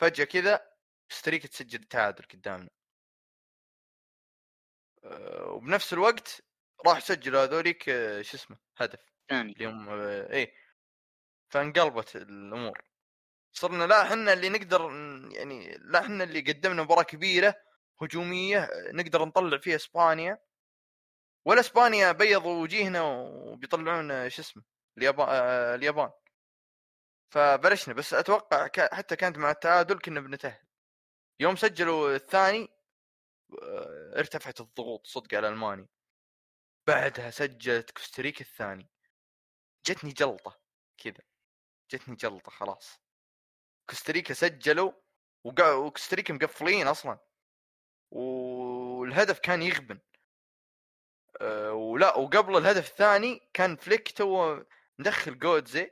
[0.00, 0.70] فجأة كذا
[1.08, 2.70] ستريك تسجل التعادل قدامنا.
[5.04, 6.42] أه وبنفس الوقت
[6.86, 10.54] راح سجلوا هذوليك أه شو اسمه هدف ثاني اليوم أه إيه
[11.50, 12.82] فانقلبت الأمور.
[13.52, 14.82] صرنا لا إحنا اللي نقدر
[15.36, 17.54] يعني لا إحنا اللي قدمنا مباراة كبيرة
[18.02, 20.38] هجومية نقدر نطلع فيها إسبانيا.
[21.44, 24.62] ولا إسبانيا بيضوا وجيهنا وبيطلعون شو اسمه
[24.98, 26.10] اليابان آه اليابان.
[27.30, 30.66] فبلشنا بس أتوقع حتى كانت مع التعادل كنا بنتأهل.
[31.40, 32.68] يوم سجلوا الثاني
[33.62, 35.88] آه، ارتفعت الضغوط صدق على ألمانيا.
[36.86, 38.90] بعدها سجلت كوستاريكا الثاني.
[39.86, 40.60] جتني جلطة
[40.98, 41.24] كذا.
[41.90, 43.00] جتني جلطة خلاص.
[43.90, 44.92] كوستاريكا سجلوا
[45.44, 47.18] وكوستاريكا مقفلين أصلا.
[48.10, 50.00] والهدف كان يغبن.
[51.40, 54.62] أه ولا وقبل الهدف الثاني كان فليك تو
[54.98, 55.90] مدخل جودزي.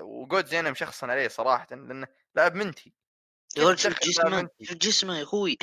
[0.00, 2.94] وجودزي أنا مشخصن عليه صراحة لأنه لاعب منتي.
[3.56, 5.58] يا ولد شوف جسمه شوف جسمه يا أخوي.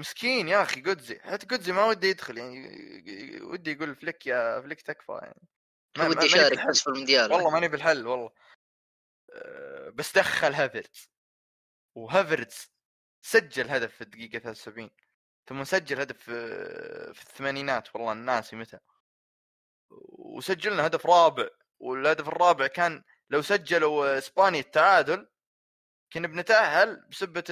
[0.00, 1.20] مسكين يا أخي جودزي.
[1.20, 5.48] حتى جودزي ما ودي يدخل يعني ودي يقول فليك يا فليك تكفى يعني.
[5.98, 7.32] ما ودي يشارك في المونديال.
[7.32, 8.30] والله ماني بالحل والله.
[9.32, 11.10] أه بس دخل هافرتز
[11.94, 12.70] وهافرتز
[13.22, 14.90] سجل هدف في الدقيقة 73
[15.48, 18.78] ثم سجل هدف في الثمانينات والله ناسي متى.
[20.18, 21.48] وسجلنا هدف رابع.
[21.80, 25.28] والهدف الرابع كان لو سجلوا اسبانيا التعادل
[26.12, 27.44] كنا بنتأهل بسبة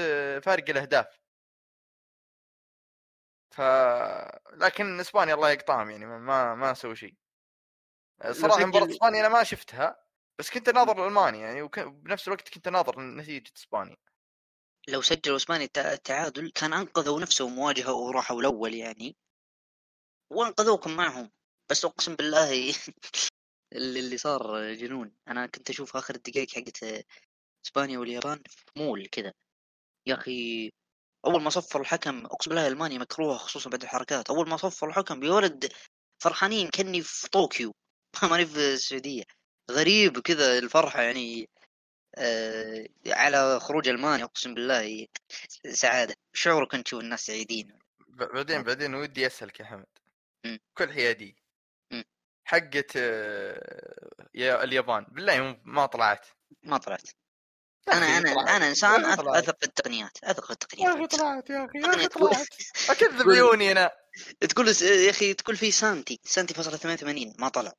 [0.45, 1.07] فارق الأهداف.
[3.51, 3.61] ف
[4.53, 7.15] لكن إسبانيا الله يقطعهم يعني ما ما سووا شيء.
[8.31, 9.97] صراحة مباراة إسبانيا أنا ما شفتها
[10.39, 13.97] بس كنت ناظر المانيا يعني وبنفس الوقت كنت ناظر نتيجة إسبانيا.
[14.89, 19.17] لو سجلوا إسبانيا التعادل كان أنقذوا نفسهم مواجهه وراحوا الأول يعني
[20.31, 21.31] وأنقذوكم معهم.
[21.71, 22.75] بس أقسم بالله
[23.75, 25.13] اللي صار جنون.
[25.29, 27.05] أنا كنت أشوف آخر الدقائق حقت
[27.67, 28.43] إسبانيا واليابان
[28.77, 29.33] مول كذا
[30.07, 30.71] يا أخي
[31.27, 34.31] أول ما صفر الحكم أقسم بالله ألمانيا مكروهة خصوصا بعد الحركات.
[34.31, 35.73] أول ما صفر الحكم يا ولد
[36.23, 37.75] فرحانين كأني في طوكيو.
[38.31, 39.23] ماني في السعودية.
[39.71, 41.49] غريب كذا الفرحة يعني
[42.17, 45.07] آه على خروج ألمانيا أقسم بالله.
[45.73, 46.15] سعادة.
[46.33, 49.87] شعورك أنت تشوف الناس سعيدين بعدين بعدين ودي أسألك يا حمد.
[50.75, 51.44] كل حيادي
[52.45, 55.07] حقت آه اليابان.
[55.09, 56.27] بالله ما طلعت.
[56.63, 57.09] ما طلعت.
[57.93, 60.89] أنا أنا أنا إنسان أثق في التقنيات أثق في التقنيات.
[60.89, 62.47] يا أخي طلعت يا أخي يا أخي طلعت.
[62.91, 63.91] أكذب عيوني أنا.
[64.41, 67.73] تقول يا أخي تقول في سانتي سانتي فاصلة 88 ما طلع.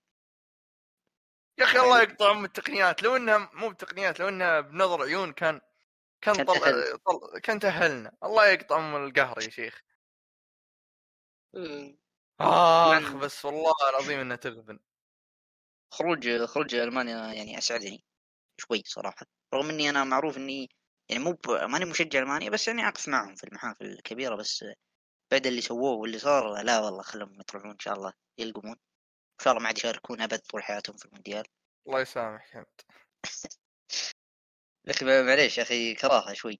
[1.57, 3.03] يا أخي الله يقطع ام التقنيات.
[3.03, 5.61] لو إنها مو بتقنيات لو إنها بنظر عيون كان
[6.21, 6.59] كان طلع
[7.05, 7.39] طل...
[7.39, 9.81] كان تاهلنا الله يقطع ام القهر يا شيخ.
[12.39, 14.79] آخ بس والله العظيم إنها تغبن.
[15.93, 18.03] خروج خروج ألمانيا يعني اسعدني
[18.61, 19.25] شوي صراحة.
[19.53, 20.69] رغم إني أنا معروف إني
[21.09, 24.65] يعني مو ماني مشجع ألمانيا بس يعني أقف معهم في المحافل الكبيرة بس
[25.31, 28.71] بعد اللي سووه واللي صار لا والله خلهم يطلعون إن شاء الله يلقمون.
[28.73, 31.45] إن شاء الله ما عاد يشاركون أبد طول حياتهم في المونديال.
[31.87, 32.81] الله يسامحك حمد
[34.87, 36.59] يا أخي معليش يا أخي كراهة شوي.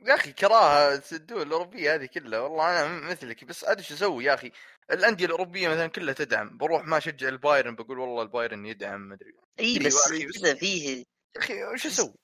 [0.00, 4.34] يا أخي كراهة الدول الأوروبية هذه كلها والله أنا مثلك بس أدري شو أسوي يا
[4.34, 4.52] أخي.
[4.90, 9.32] الأندية الأوروبية مثلا كلها تدعم بروح ما أشجع البايرن بقول والله البايرن يدعم ما أدري.
[9.60, 11.04] إي بس كذا فيه يا
[11.36, 12.14] أخي وش أسوي؟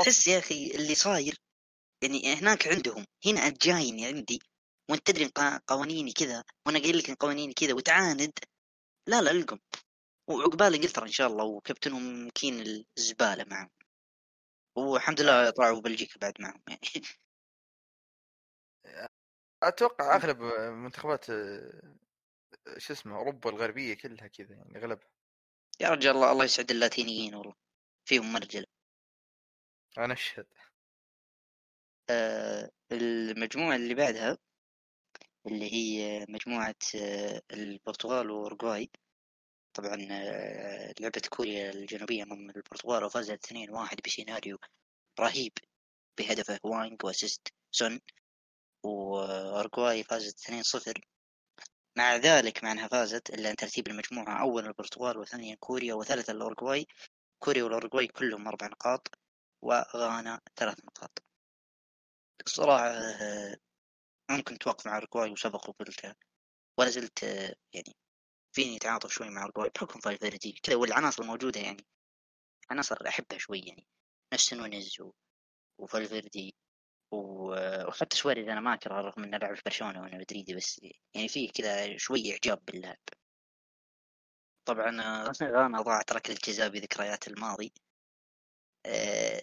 [0.00, 1.34] تحس يا أخي اللي صاير
[2.02, 4.42] يعني هناك عندهم هنا جايني عندي
[4.90, 5.30] وأنت تدري
[5.66, 8.32] قوانيني كذا وأنا قايل لك إن قوانيني كذا وتعاند.
[9.08, 9.58] لا لا ألقم.
[10.30, 13.70] وعقبال إنجلترا إن شاء الله وكابتنهم كين الزبالة معهم
[14.76, 16.80] والحمد لله طلعوا بلجيكا بعد معهم يعني.
[19.62, 21.26] أتوقع أغلب منتخبات
[22.78, 25.08] شو اسمه أوروبا الغربية كلها كذا يعني اغلبها
[25.80, 27.54] يا رجال الله الله يسعد اللاتينيين والله.
[28.08, 28.66] فيهم مرجله
[29.98, 30.46] أنا أشهد.
[32.10, 34.38] آه المجموعة اللي بعدها
[35.46, 38.90] اللي هي مجموعة آه البرتغال واورجواي
[39.74, 44.58] طبعا آه لعبت كوريا الجنوبية امام البرتغال وفازت 2-1 بسيناريو
[45.20, 45.52] رهيب
[46.18, 48.00] بهدف هوانج و assist سون
[48.84, 50.92] وأورجواي فازت 2-0
[51.96, 56.86] مع ذلك مع انها فازت إلا أن ترتيب المجموعة اولا البرتغال وثانيا كوريا وثالثا الأورجواي.
[57.38, 59.08] كوريا والأورجواي كلهم أربع نقاط
[59.62, 61.22] وغانا ثلاث نقاط.
[62.46, 62.92] الصراحة
[64.30, 66.14] ممكن توقف مع أورجواي وسبق وقلتها
[66.78, 67.22] ولا زلت
[67.72, 67.96] يعني
[68.54, 71.86] فيني تعاطف شوي مع اورجواي بحكم فالفيردي كذا والعناصر الموجودة يعني.
[72.70, 73.86] عناصر أحبها شوي يعني.
[74.34, 74.96] نفس نونيز
[75.78, 76.54] وفالفيردي
[77.12, 80.80] وحتى سواريز أنا ما اكره رغم انه لعب في برشلونة وأنا مدريدي بس
[81.14, 82.98] يعني فيه كذا شوي إعجاب باللعب.
[84.64, 84.90] طبعا
[85.42, 87.72] غانا ضاعت ركلة جزاء بذكريات الماضي.
[88.86, 89.42] آه آه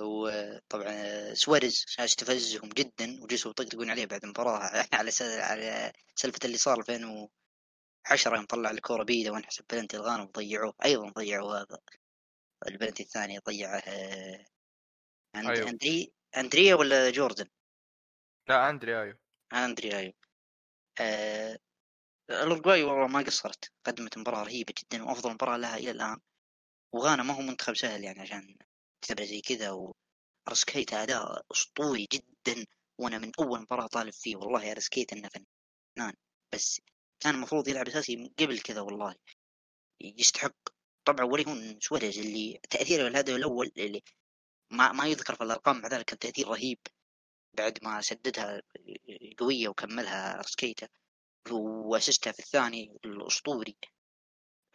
[0.00, 4.60] وطبعا سواريز استفزهم جدا وجلسوا يطقطقون عليه بعد المباراة.
[4.92, 11.10] على على سالفة اللي صار 2010 يوم طلع الكورة بيدة وانحسب بلنتي الغانا وضيعوه أيضا
[11.10, 11.78] ضيعوا هذا.
[12.68, 13.82] البلنتي الثاني ضيعه
[15.36, 15.50] أند...
[15.50, 15.68] أيوه.
[15.68, 17.48] اندري أندريا ولا جوردن؟
[18.48, 19.18] لا أندري أيو.
[19.52, 20.14] أندري أيو.
[21.00, 21.58] آه
[22.30, 23.72] الأورجواي والله ما قصرت.
[23.84, 26.20] قدمت مباراة رهيبة جدا وأفضل مباراة لها إلى الآن.
[26.92, 28.58] وغانا ما هو منتخب سهل يعني عشان
[29.06, 29.70] تعتبره زي كذا
[30.46, 32.66] ورسكيت أداء أسطوري جدا
[32.98, 34.36] وأنا من أول مباراة طالب فيه.
[34.36, 36.14] والله يا رسكيت إنه فنان.
[36.52, 36.80] بس
[37.20, 39.14] كان المفروض يلعب أساسي قبل كذا والله.
[40.00, 40.56] يستحق.
[41.04, 44.02] طبعا ولي هون سواريز اللي تأثيره الهدف الأول اللي
[44.70, 46.78] ما ما يذكر في الأرقام مع ذلك كان تأثير رهيب.
[47.52, 48.62] بعد ما سددها
[49.38, 50.88] قوية وكملها رسكيتا
[51.50, 53.76] واسستها في الثاني الأسطوري.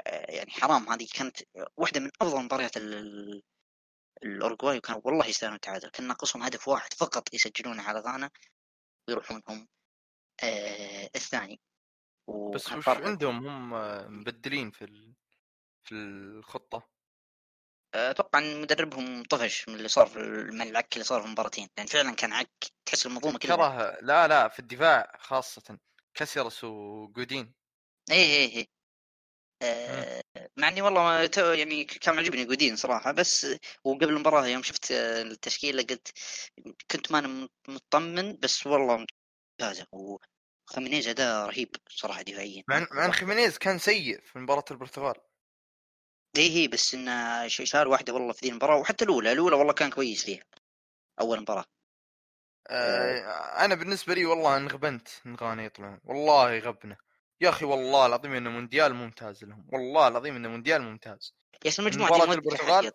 [0.07, 0.89] آه، يعني حرام.
[0.89, 1.37] هذه كانت
[1.77, 2.77] واحدة من أفضل مباريات
[4.23, 5.89] الأورجواي وكان والله يستاهلون التعادل.
[5.89, 8.31] كان ناقصهم هدف واحد فقط يسجلونه على غانا
[9.07, 9.67] ويروحون هم
[10.43, 11.61] آه الثاني.
[12.55, 13.69] بس وش عندهم هم
[14.19, 15.13] مبدلين في
[15.83, 16.89] في الخطة؟
[17.95, 20.19] أتوقع إن مدربهم طفش من اللي صار في
[20.51, 21.69] من العك اللي صار في المباراتين.
[21.77, 22.51] لأن فعلا كان عك
[22.85, 25.79] تحس المنظومة كلها لا لا في الدفاع خاصة
[26.13, 27.53] كاسيرس وجودين.
[28.11, 28.65] اي اي اي آه
[30.57, 33.47] مع إني والله يعني كان عجبني جودين صراحة بس
[33.83, 36.07] وقبل المباراة يوم شفت التشكيلة قلت
[36.91, 39.05] كنت ما مطمن بس والله
[39.59, 42.63] ممتازه وخمينيز اداء رهيب صراحة دفاعيا.
[42.67, 45.15] مع مع إن خمينيز كان سيء في مباراة البرتغال.
[46.37, 49.89] اي هي بس انه شال واحدة والله في ذي المباراة وحتى الأولى الأولى والله كان
[49.89, 50.43] كويس فيها
[51.21, 51.65] أول مباراة.
[52.69, 56.97] آه أنا بالنسبة لي والله انغبنت إن غانا يطلعون والله غبنا
[57.41, 61.35] يا أخي والله العظيم إنه مونديال ممتاز لهم والله العظيم إنه مونديال ممتاز.
[61.65, 62.91] يا أخي مجموعة البرتغال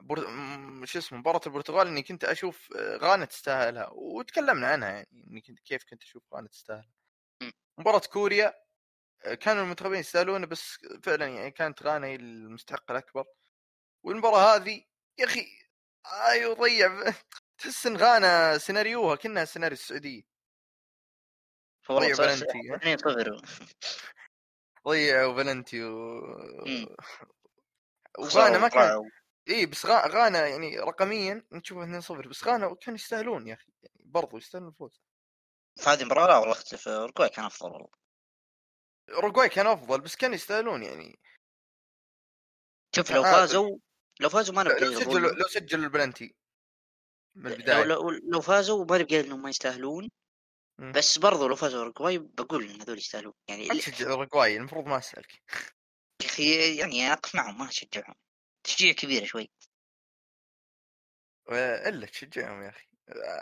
[0.00, 0.24] بر...
[0.84, 5.58] شو اسمه مباراة البرتغال إني كنت أشوف آه، غانا تستاهلها وتكلمنا عنها يعني إني كنت
[5.60, 6.90] كيف كنت أشوف غانا تستاهل.
[7.78, 8.54] مباراة كوريا
[9.24, 13.24] آه، كانوا المنتخبين يستاهلون بس فعلا يعني كانت غانا هي المستحق الأكبر.
[14.04, 14.84] والمباراة هذه
[15.18, 15.46] يا أخي
[16.30, 17.04] أيوه ضيع
[17.58, 20.31] تحس إن غانا سيناريوها كأنها سيناريو السعودية.
[21.90, 23.42] ضيع بلنتي 2 0
[24.88, 26.20] ضيعوا بلنتي و...
[28.18, 29.10] وغانا ما كان
[29.48, 34.04] إي بس غانا يعني رقميا نشوفه 2 0 بس غانا كانوا يستاهلون يا أخي يعني
[34.04, 35.00] برضو يستاهلون الفوز.
[35.86, 37.88] هذه المباراه لا والله اختلف اورجواي كان أفضل والله.
[39.10, 41.18] اورجواي كان أفضل بس كانوا يستاهلون يعني.
[42.96, 43.78] شوف لو فازوا
[44.20, 46.34] لو فازوا ما نبقى لو سجلوا لو سجلوا البلنتي
[47.34, 47.84] من البداية.
[47.84, 50.10] لو, لو فازوا ما نبقى انهم ما يستاهلون.
[50.90, 53.32] بس برضو لو فازوا اورجواي بقول إن هذول يستاهلون.
[53.48, 55.42] يعني تشجع اورجواي المفروض ما اسالك
[56.22, 58.14] يا أخي يعني اقف معهم ما اشجعهم
[58.64, 59.50] تشجيع كبيره شوي.
[61.50, 62.86] إلا تشجعهم يا أخي.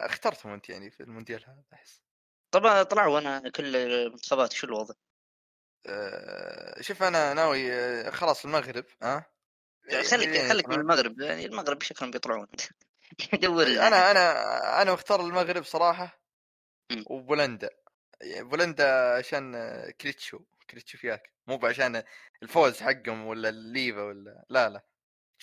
[0.07, 2.03] اخترتهم أنت يعني في المونديال هذا أحس.
[2.51, 4.95] طبعا طلعوا أنا كل المنتخبات شو الوضع؟
[5.87, 11.21] أه شوف أنا ناوي آه، خلاص المغرب ها؟ أه؟ خليك خليك من المغرب.
[11.21, 12.47] يعني المغرب شكلهم بيطلعون.
[13.43, 16.20] دور أنا أنا أنا مختار المغرب صراحة.
[17.07, 17.71] وبولندا.
[18.21, 19.53] يعني بولندا عشان
[20.01, 21.33] كريتشو كريتشوفياك.
[21.47, 22.03] مو عشان
[22.43, 24.85] الفوز حقهم ولا الليفا ولا لا لا.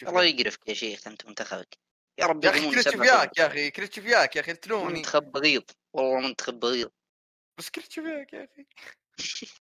[0.03, 1.77] الله يقرفك يا شيخ أنت منتخبك.
[2.19, 4.93] يا رب يا أخي كريتشوفياك يا أخي كريتشوفياك يا أخي تلومني.
[4.93, 6.91] منتخب بغيض والله منتخب بغيض.
[7.57, 8.65] بس كريتشوفياك يا أخي.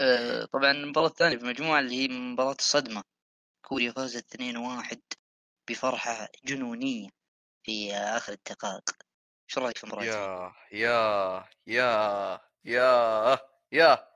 [0.00, 3.02] آه، طبعا المباراة الثانية في المجموعة اللي هي مباراة الصدمة
[3.66, 4.98] كوريا فازت 2-1
[5.70, 7.17] بفرحة جنونية.
[7.68, 8.90] في آخر الدقائق.
[9.46, 13.38] شو رأيك في المباراة؟ يا يا يا يا
[13.72, 14.08] يا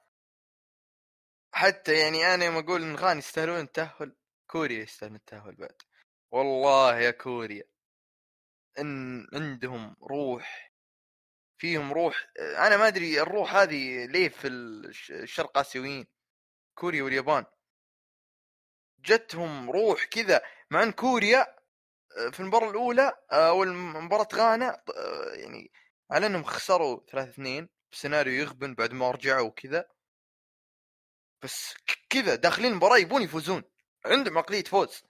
[1.54, 5.82] حتى يعني أنا يوم أقول إن غاني يستاهلون التأهل كوريا يستاهلون التأهل بعد.
[6.30, 7.64] والله يا كوريا.
[8.78, 10.72] إن عندهم روح
[11.58, 12.26] فيهم روح.
[12.38, 16.06] أنا ما أدري الروح هذه ليه في الشرق آسيويين
[16.74, 17.44] كوريا واليابان.
[18.98, 20.42] جتهم روح كذا.
[20.70, 21.61] مع إن كوريا
[22.32, 25.72] في المباراة الأولى آه، أو مباراة غانا آه، يعني
[26.10, 29.88] على إنهم خسروا 3 2 بسيناريو يغبن بعد ما رجعوا وكذا.
[31.42, 31.74] بس
[32.10, 33.62] كذا داخلين المباراة يبون يفوزون
[34.06, 35.02] عندهم عقلية فوز.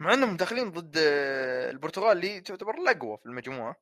[0.00, 3.76] مع إنهم داخلين ضد آه، البرتغال اللي تعتبر الأقوى في المجموعة.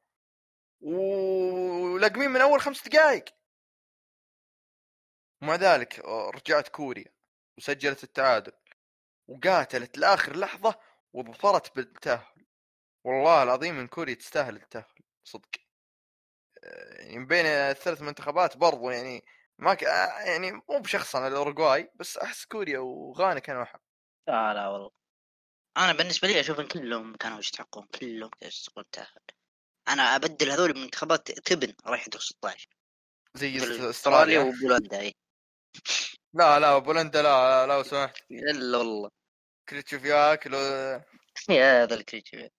[0.81, 3.25] ولاقمين من أول خمس دقائق
[5.43, 5.99] ومع ذلك
[6.35, 7.13] رجعت كوريا
[7.59, 8.53] وسجلت التعادل.
[9.29, 12.47] وقاتلت لآخر لحظة وظفرت بالتأهل.
[13.05, 14.95] والله العظيم ان كوريا تستاهل التأهل
[15.25, 15.49] صدق.
[16.63, 19.25] يعني من بين الثلاث منتخبات برضو يعني
[19.59, 19.83] ما ك...
[19.83, 23.83] يعني مو بشخص الاورجواي بس أحس كوريا وغانا كانوا أحق.
[24.29, 24.91] لا لا والله.
[25.77, 29.21] أنا بالنسبة لي أشوف ان كلهم كانوا يستحقون كلهم يستحقون التاهل
[29.89, 32.69] أنا أبدل هذول المنتخبات التبن رايح دور 16
[33.35, 34.41] زي أستراليا.
[34.41, 35.13] وبولندا إي.
[36.35, 38.23] لا لا بولندا لا لا لو سمحت.
[38.31, 39.11] إلا والله.
[39.71, 40.59] كريتشوفياك لو
[41.49, 42.53] يا هذا الكريتشوفياك.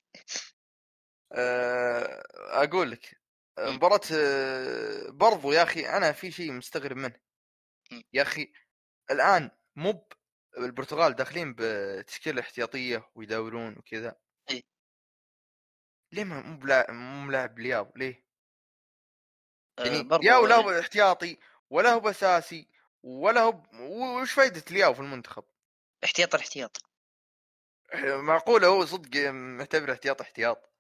[2.51, 3.21] أقول لك
[3.59, 7.19] مباراة آه، برضو يا أخي أنا في شيء مستغرب منه
[8.13, 8.53] يا أخي
[9.11, 10.07] الآن مو
[10.57, 14.15] البرتغال داخلين بتشكيلة احتياطية ويداولون وكذا.
[16.13, 18.25] ليه ما مو بلاعب مو ملاعب لياو ليه؟
[19.79, 21.37] آه، يعني برضو ياو لا هو احتياطي
[21.69, 22.67] ولا هو باساسي
[23.03, 23.61] ولا هو
[24.21, 25.43] وش فايدة لياو في المنتخب؟
[26.03, 26.90] احتياط الاحتياط
[28.27, 30.73] معقولة؟ هو صدق معتبر احتياط احتياط.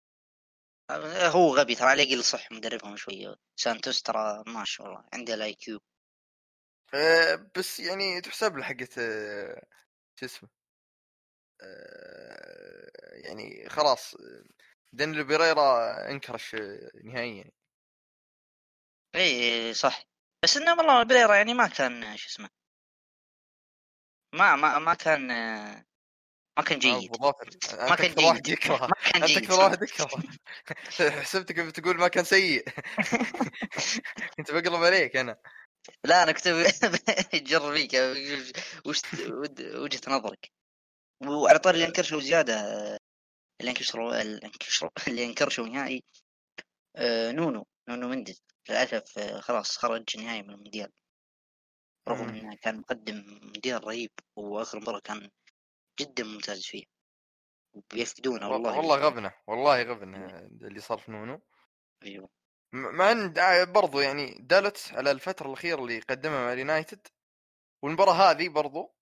[0.89, 3.35] آه، هو غبي ترى عليه قل صح مدربهم شوية.
[3.55, 5.79] سانتوس ترى ماشي والله عنده ال IQ
[6.93, 9.61] آه، بس يعني تحسب له حقت آه،
[10.19, 10.49] شو اسمه
[13.23, 14.15] يعني خلاص
[14.93, 16.55] دانيلو بيريرا انكرش
[17.03, 17.51] نهائيا
[19.15, 20.03] إي صح.
[20.43, 22.49] بس إنه والله بيريرا يعني ما كان شو اسمه
[24.33, 25.31] ما ما ما كان
[26.61, 27.11] ما كان هو جيد.
[27.21, 28.71] ما كان جيد.
[28.71, 30.09] ما كان جيد أكثر واحد يكره
[31.21, 32.65] حسبتك بتقول ما كان سيء.
[34.37, 35.37] كنت بقلب عليك أنا.
[36.05, 36.47] لا أنا كنت
[37.33, 37.93] بجر فيك.
[38.85, 39.01] وش
[39.59, 40.51] وجهة نظرك.
[41.27, 42.55] وعلى طاري اللي انكرشوا زيادة
[43.61, 46.03] اللي انكشروا اللي انكشروا اللي انكرشوا نهائي
[46.95, 47.65] آه، نونو.
[47.89, 48.43] نونو منديز.
[48.69, 50.91] للأسف آه، خلاص خرج نهائي من المونديال.
[52.07, 52.29] رغم.
[52.29, 55.29] إنه كان مقدم مونديال رهيب وآخر مباراة كان
[56.01, 56.83] جدا ممتاز فيه.
[57.93, 61.41] بيفقدونه والله والله غبنة والله غبنة اللي صار في نونو.
[62.03, 62.29] أيوه.
[62.73, 63.33] مع إن
[63.73, 67.07] برضو يعني دالت على الفترة الأخيرة اللي قدمها مع اليونايتد.
[67.83, 68.95] والمباراة هذه برضو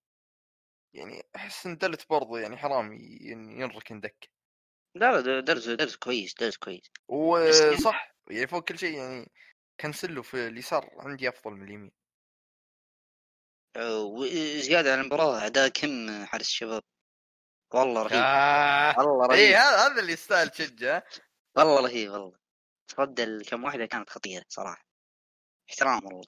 [0.94, 4.28] يعني أحس إن دلت برضو يعني حرام ين- ينركن دكه
[4.96, 6.92] لا لا درس درس كويس درس كويس.
[7.50, 9.32] بس يعني- وصح يعني فوق كل شيء يعني
[9.80, 11.92] كنسلو في اليسار عندي أفضل من اليمين.
[13.78, 16.84] وزيادة على المباراة أداء كم حارس الشباب؟
[17.74, 18.22] والله رهيب.
[18.24, 19.00] آه.
[19.00, 19.56] والله اي رهيب.
[19.56, 21.02] هذا هذا اللي يستاهل تشجع
[21.58, 22.38] والله رهيب والله.
[23.00, 24.86] رد الكم واحدة كانت خطيرة صراحة.
[25.70, 26.24] احترام والله.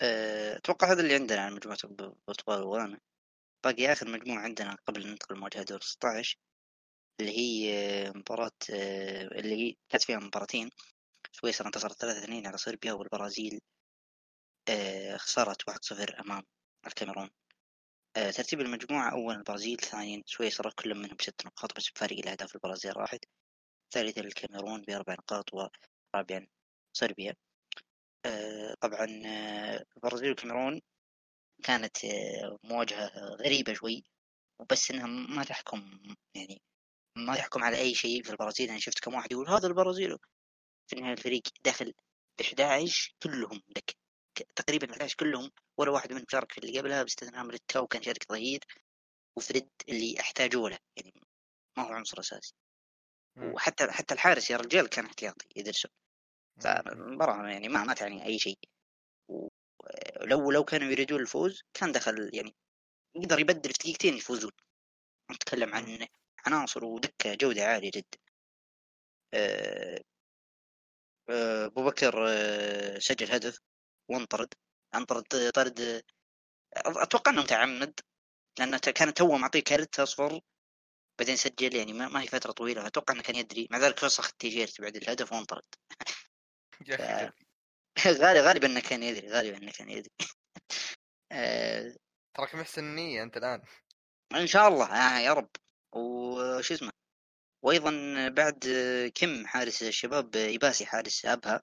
[0.00, 3.00] أه، أتوقع هذا اللي عندنا عن مجموعة البرتغال وأنا
[3.64, 6.38] باقي آخر مجموعة عندنا قبل أن ندخل مواجهة دور 16
[7.20, 7.74] اللي هي
[8.08, 10.70] آه، مباراة آه، اللي هي كانت فيها مباراتين.
[11.32, 13.60] سويسرا انتصرت 3-2 على صربيا والبرازيل.
[14.68, 16.42] آه، خسرت 1-0 أمام
[16.86, 17.30] الكاميرون.
[18.16, 19.10] آه، ترتيب المجموعة.
[19.12, 20.70] أول البرازيل ثانيا سويسرا.
[20.70, 23.24] كل منهم بست نقاط بس بفارق الأهداف البرازيل راحت.
[23.92, 26.46] ثالثا الكاميرون بأربع نقاط ورابعا
[26.92, 27.34] صربيا.
[28.26, 29.06] آه، طبعا
[29.96, 30.80] البرازيل والكاميرون
[31.64, 31.96] كانت
[32.64, 33.10] مواجهة
[33.40, 34.04] غريبة شوي.
[34.60, 36.00] وبس إنها ما تحكم
[36.34, 36.62] يعني
[37.16, 38.70] ما تحكم على أي شيء في البرازيل.
[38.70, 40.18] أنا شفت كم واحد يقول هذا البرازيل.
[40.86, 41.94] في النهاية الفريق دخل
[42.38, 44.01] ب 11 كلهم دك
[44.56, 48.60] تقريبا 11 كلهم ولا واحد منهم شارك في اللي قبلها باستثناء مريتكاو كان شارك ظهير
[49.36, 51.12] وفريد اللي احتاجوا له يعني
[51.76, 52.54] ما هو عنصر أساسي.
[53.36, 55.90] وحتى حتى الحارس يا رجال كان احتياطي يدرسون
[56.60, 58.58] فالمباراة يعني ما ما تعني أي شيء.
[59.28, 62.54] ولو لو كانوا يريدون الفوز كان دخل يعني
[63.16, 64.52] يقدر يبدل في دقيقتين يفوزون.
[65.32, 66.06] نتكلم عن
[66.46, 68.18] عناصر ودكة جودة عالية جدا.
[69.34, 70.00] آه،
[71.30, 73.58] آه، أبو بكر آه، سجل هدف.
[74.08, 74.54] وانطرد.
[74.94, 76.02] انطرد طرد.
[76.76, 78.00] أتوقع أنه متعمد
[78.58, 80.40] لأنه ت- كان توه معطيه كارت أصفر
[81.18, 82.86] بعدين سجل يعني ما, هي فترة طويلة.
[82.86, 83.68] أتوقع أنه كان يدري.
[83.70, 85.62] مع ذلك فسخ التيشيرت بعد الهدف وانطرد.
[88.06, 90.10] غالي غالبا أنه كان يدري غالبا أنه كان يدري.
[91.32, 91.96] آه،
[92.34, 93.62] تراك محسن النية أنت الآن.
[94.34, 94.86] إن شاء الله.
[94.86, 95.50] آه يا رب.
[95.92, 96.90] وش اسمه؟
[97.62, 97.90] وأيضا
[98.28, 98.64] بعد
[99.14, 101.62] كم حارس الشباب؟ إمباسي حارس أبها.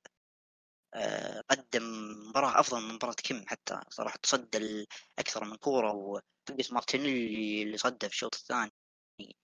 [1.50, 1.84] قدم
[2.30, 4.88] مباراة أفضل من مباراة كم حتى صراحة تصدى
[5.20, 8.72] أكثر من كورة وتلقى مارتينيلي اللي صدى في الشوط الثاني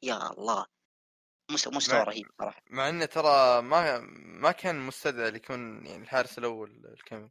[0.03, 0.65] يا الله
[1.51, 3.99] مستوى مستوى مع- رهيب صراحة مع إنه ترى ما
[4.41, 7.29] ما كان مستدعي يكون يعني الحارس الأول الكامل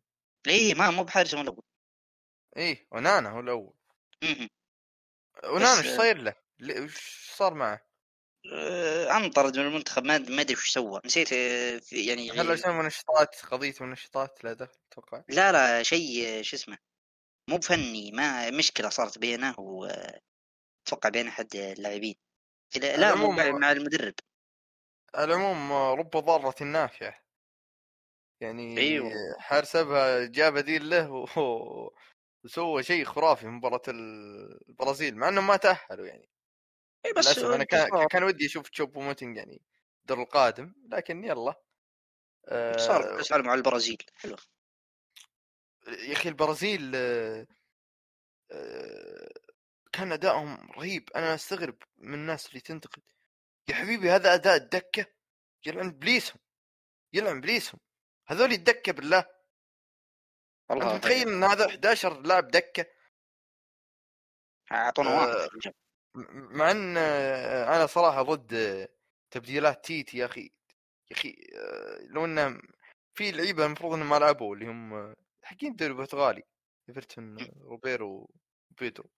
[0.48, 1.62] إي ما مو بحارس من الأول
[2.56, 3.74] إيه ونانا هو الأول
[4.22, 4.48] مهم.
[5.44, 6.34] ونانا إيش صاير له؟
[6.82, 7.80] وش صار معه؟
[8.52, 11.00] آه، انطرد من المنتخب ما أدري وش سوى.
[11.04, 16.56] نسيت آه، يعني هل عشان منشطات قضية منشطات لا دخل أتوقع؟ لا لا شيء شو
[16.56, 16.78] اسمه
[17.50, 20.38] مو بفني ما مشكلة صارت بينه واتوقع
[21.12, 22.14] بين أحد اللاعبين.
[22.76, 24.14] لا لا مو مع المدرب.
[25.14, 27.14] على العموم رب ضارة نافعة
[28.40, 29.20] يعني أيوه.
[29.38, 31.26] حارس ابها جاء بديل له و-
[32.44, 36.28] وسوى شيء خرافي في مباراة ال- البرازيل مع انهم ما تأهلوا يعني.
[37.16, 39.62] بس أنا كان كان ودي أشوف تشوبو موتنج يعني
[40.00, 41.54] الدور القادم لكن يلا.
[42.48, 42.72] آه،
[43.16, 44.02] كاس العالم على البرازيل.
[44.14, 44.36] حلو.
[45.88, 47.46] يا أخي البرازيل آه،
[48.50, 49.28] آه،
[49.92, 51.10] كان أدائهم رهيب.
[51.16, 53.02] أنا أستغرب من الناس اللي تنتقد.
[53.68, 55.06] يا حبيبي هذا أداء الدكة؟
[55.66, 56.38] يلعن إبليسهم
[57.12, 57.80] يلعن إبليسهم.
[58.26, 59.24] هذول الدكة بالله.
[60.70, 62.86] أنت متخيل إن هذا 11 لاعب دكة؟
[64.72, 65.48] أعطونا آه
[66.14, 68.88] مع إن آه، أنا صراحة ضد
[69.30, 70.50] تبديلات تيتي يا أخي
[71.10, 72.60] يا أخي آه، لو إنه
[73.14, 76.42] في لعيبة المفروض إنهم ما لعبوا اللي هم حقين الدوري البرتغالي
[76.88, 78.30] إيفرتون ريبيرو
[78.70, 79.10] وبيدرو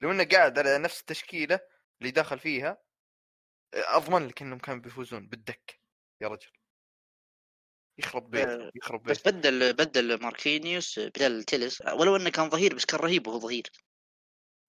[0.00, 1.60] لو إنه قاعد على نفس التشكيلة
[2.00, 2.78] اللي دخل فيها
[3.74, 5.80] أضمن لك إنهم كانوا بيفوزون بالدق
[6.20, 6.50] يا رجل.
[7.98, 12.74] يخرب بيت آه، يخرب بس بيت بدل بدل ماركينيوس بدل تيليس ولو إنه كان ظهير
[12.74, 13.70] بس كان رهيب وهو ظهير.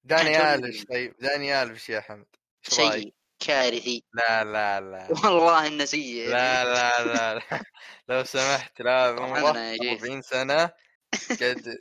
[0.03, 2.25] داني ألفش طيب داني ألفش يا حمد؟
[2.63, 4.03] سيء كارثي.
[4.13, 7.63] لا لا لا والله انه سيء لا لا لا, لا.
[8.09, 10.01] لو سمحت لا عمره أنا شيخ.
[10.01, 10.71] 40 سنة
[11.41, 11.77] قد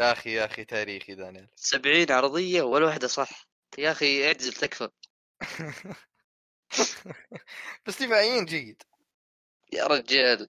[0.00, 1.48] يا أخي يا أخي تاريخي دانيال.
[1.56, 3.48] 70 عرضية ولا واحدة صح.
[3.78, 4.88] يا أخي اعتزل تكفى.
[7.86, 8.82] بس دفاعيا جيد.
[9.72, 10.48] يا رجال.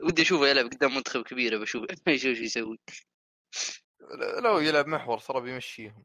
[0.00, 2.78] ودي أشوفه يلعب قدام منتخب كبير بشوف إيش يسوي.
[4.44, 6.04] لو يلعب محور ترى بيمشيهم.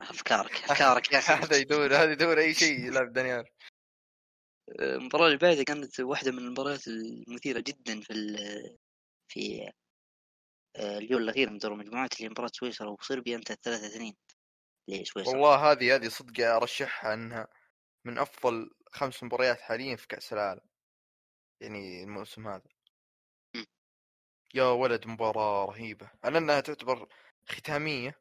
[0.00, 3.44] أفكارك أفكارك يا هذا أخي يدور هذا يدور أي شيء يلعب دانيال.
[4.80, 8.76] المباراة اللي بعدها كانت واحدة من المباريات المثيرة جدا في ال-
[9.28, 9.70] في
[10.76, 14.14] آه، اليوم الأخير من دور المجموعات اللي مباراة سويسرا وصربيا انتهت 3 2
[14.88, 15.32] لسويسرا.
[15.32, 17.48] والله هذه هذه صدق أرشحها أنها
[18.04, 20.60] من أفضل خمس مباريات حاليا في كأس العالم.
[21.60, 22.73] يعني الموسم هذا.
[24.54, 27.08] يا ولد مباراة رهيبة على إنها تعتبر
[27.48, 28.20] ختامية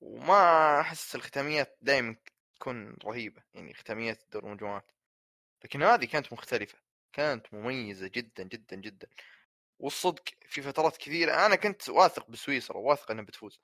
[0.00, 2.16] وما أحس الختاميات دائما
[2.56, 4.90] تكون رهيبة يعني ختاميات دور المجموعات
[5.64, 6.78] لكن هذه كانت مختلفة
[7.12, 9.08] كانت مميزة جدا جدا جدا
[9.78, 13.60] والصدق في فترات كثيرة أنا كنت واثق بسويسرا واثق إنها بتفوز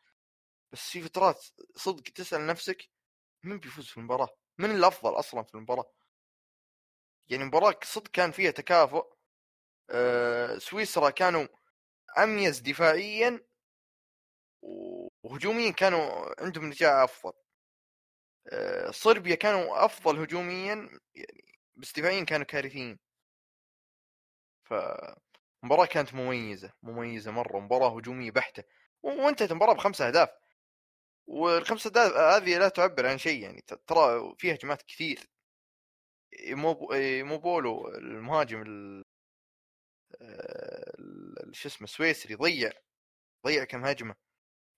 [0.73, 1.45] بس في فترات
[1.77, 2.89] صدق تسأل نفسك
[3.43, 4.29] من بيفوز في المباراة؟
[4.59, 5.93] من الأفضل أصلا في المباراة؟
[7.29, 9.16] يعني المباراة صدق كان فيها تكافؤ
[10.59, 11.47] سويسرا كانوا
[12.19, 13.41] أميز دفاعيا
[14.63, 17.33] وهجوميا كانوا عندهم نتائج أفضل.
[18.53, 22.99] آه، صربيا كانوا أفضل هجوميا يعني بس دفاعيا كانوا كارثيين.
[24.65, 28.65] فمباراة كانت مميزة مميزة مرة مباراة هجومية بحتة.
[29.03, 30.29] وانتهت المباراة بخمسة أهداف.
[31.27, 35.31] والخمسة أهداف هذه لا تعبر عن شيء يعني ترى فيها هجمات كثير.
[36.51, 39.05] موب- موبولو المهاجم ال- ال-
[41.53, 42.73] شو اسمه السويسري ضيع
[43.47, 44.15] ضيع كم هجمة.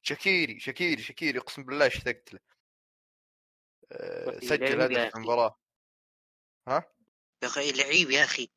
[0.03, 2.41] شكيري شكيري شكيري اقسم بالله اشتقت له
[3.93, 5.59] آه، سجل هدف المباراة.
[6.69, 6.93] ها؟
[7.43, 7.73] يا أخي.
[7.73, 8.51] لعيب يا أخي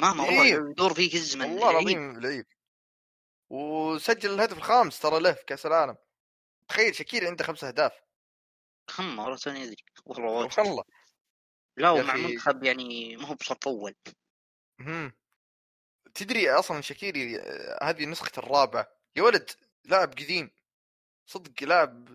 [0.00, 0.38] مهما لعيب.
[0.38, 1.70] والله يدور فيك الزمن والله.
[1.70, 2.46] العظيم لعيب.
[3.50, 5.96] وسجل الهدف الخامس ترى له في كأس العالم.
[6.68, 7.92] تخيل شكيري عنده خمس أهداف.
[8.98, 9.84] هم والله توني أدري.
[10.06, 10.48] والله.
[10.58, 10.84] والله
[11.76, 12.14] لا ومع.
[12.14, 13.94] منتخب يعني ما هو بصف اول.
[16.14, 19.50] تدري أصلا شكيري آه، هذه نسخة الرابعة يا ولد
[19.84, 20.50] لاعب قديم.
[21.26, 22.08] صدق لاعب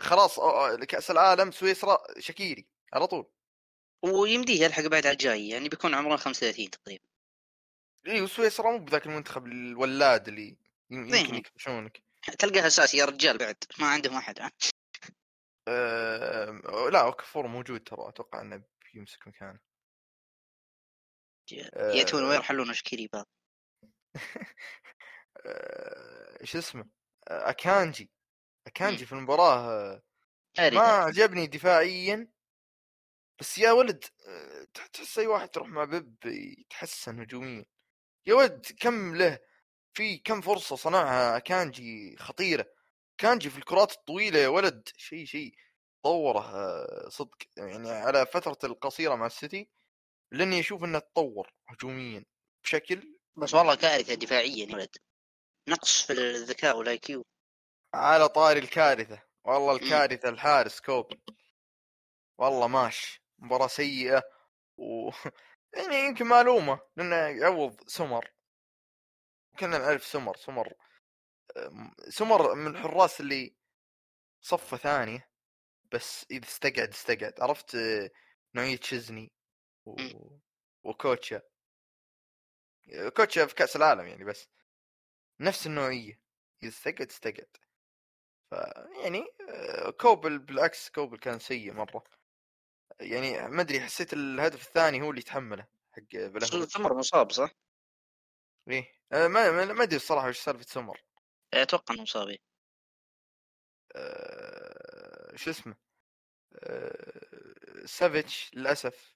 [0.00, 0.40] خلاص
[0.88, 3.26] كأس العالم سويسرا شكيري على طول.
[4.02, 7.04] ويمديه يلحق بعد على الجاي يعني بيكون عمره 35 تقريبا.
[8.06, 10.56] اي وسويسرا مو بذاك المنتخب الولاد اللي
[10.90, 11.34] يم- يمكن إيه.
[11.40, 12.02] يكفشونك
[12.38, 14.50] تلقاه اساسي يا رجال بعد ما عندهم أحد
[15.68, 16.60] آه
[16.92, 18.62] لا اوكفور موجود ترى أتوقع إنه
[18.94, 19.58] بيمسك مكانه.
[21.52, 21.92] آه.
[21.92, 23.26] ياتون ويرحلون شكيري بعض
[25.46, 26.84] آه، شو اسمه؟
[27.28, 28.10] آه، أكانجي.
[28.66, 29.58] أكانجي في المباراة
[30.58, 30.80] آه، ما.
[30.80, 32.28] عجبني دفاعيا
[33.40, 37.64] بس يا ولد آه، تح- تحس أي واحد تروح مع بيب يتحسن هجوميا.
[38.26, 39.38] يا ولد كم له
[39.94, 42.66] في كم فرصة صنعها كانجي خطيرة.
[43.18, 45.54] كانجي في الكرات الطويلة يا ولد شيء شيء
[46.02, 47.36] تطوره آه، صدق.
[47.56, 49.68] يعني على فترة القصيرة مع السيتي
[50.34, 52.24] لأني أشوف إنه تطور هجوميا
[52.64, 54.96] بشكل بس والله كارثة دفاعيا يا ولد.
[55.68, 57.24] نقص في الذكاء وال IQ
[57.94, 59.22] على طاري الكارثة.
[59.44, 61.12] والله الكارثة الحارس كوبل.
[62.38, 64.22] والله ماش مباراة سيئة
[64.76, 65.10] و
[65.76, 68.30] يعني يمكن معلومة لأنه يعوض سمر.
[69.58, 70.36] كنا نعرف سمر.
[70.36, 70.72] سمر
[72.08, 73.56] سمر من الحراس اللي
[74.40, 75.28] صفة ثانية.
[75.92, 77.34] بس إذا استقعد استقعد.
[77.40, 77.76] عرفت
[78.54, 79.32] نوعية تشيزني
[79.86, 79.96] و...
[80.00, 80.40] مم.
[80.84, 81.42] وأوتشوا
[83.16, 84.48] أوتشوا في كأس العالم يعني بس.
[85.40, 86.20] نفس النوعية.
[86.62, 87.56] اذا استقعد
[88.50, 88.54] ف
[89.02, 89.24] يعني
[90.00, 92.04] كوبل بالعكس كوبل كان سيء مرة.
[93.00, 97.50] يعني ما أدري حسيت الهدف الثاني هو اللي يتحمله حق بلهوفيتش سمر مصاب صح؟
[98.68, 98.92] إيه.
[99.10, 99.28] ما
[99.72, 101.00] ما أدري الصراحة وش سالفة سمر
[101.54, 102.38] أتوقع إنه مصاب إيه.
[103.96, 105.76] آه، شو اسمه؟
[107.84, 109.13] سافيتش للأسف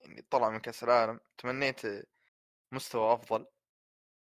[0.00, 1.80] يعني طلع من كأس العالم تمنيت
[2.72, 3.46] مستوى أفضل.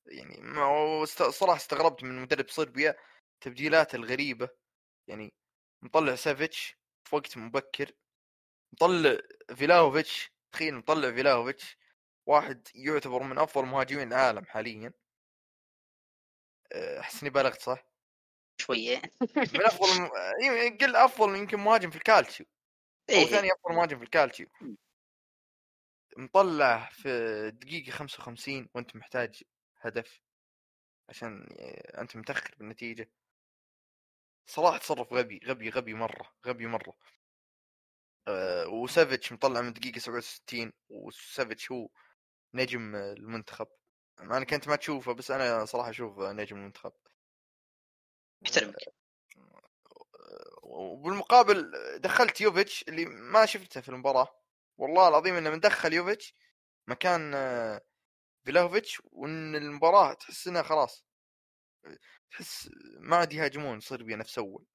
[0.05, 2.95] يعني ما صراحة استغربت من مدرب صربيا
[3.41, 4.49] تبديلاته الغريبة.
[5.07, 5.33] يعني
[5.81, 7.91] مطلع سافيتش في وقت مبكر
[8.73, 9.17] مطلع
[9.55, 11.77] فلاهوفيتش تخيل مطلع فلاهوفيتش
[12.25, 14.93] واحد يعتبر من أفضل مهاجمين العالم حاليا.
[16.73, 17.85] احس اني بالغت صح؟
[18.61, 19.01] شوية.
[19.37, 20.07] من أفضل م...
[20.81, 22.45] قل أفضل يمكن مهاجم في الكالتشيو.
[23.09, 23.25] أو إيه.
[23.25, 24.47] ثاني أفضل مهاجم في الكالتشيو.
[26.17, 27.09] مطلع في
[27.51, 29.43] دقيقة 55 وأنت محتاج
[29.81, 30.21] هدف
[31.09, 31.47] عشان
[31.97, 33.11] أنت متأخر بالنتيجة.
[34.47, 36.93] صراحة تصرف غبي غبي غبي مرة غبي مرة.
[38.27, 41.89] أه وسافيتش مطلع من دقيقة 67 وسافيتش هو
[42.53, 43.67] نجم المنتخب.
[44.19, 46.93] أنا كنت ما تشوفه بس أنا صراحة أشوف نجم المنتخب.
[48.45, 48.75] احترمك
[50.63, 54.38] وبالمقابل دخلت يوفيتش اللي ما شفته في المباراة.
[54.79, 56.33] والله العظيم إنه من دخل يوفيتش
[56.87, 57.33] مكان
[58.45, 61.05] فيلاوفيتش وإن المباراة تحس إنها خلاص
[62.31, 62.69] تحس
[62.99, 64.65] ما عاد يهاجمون صربيا نفس اول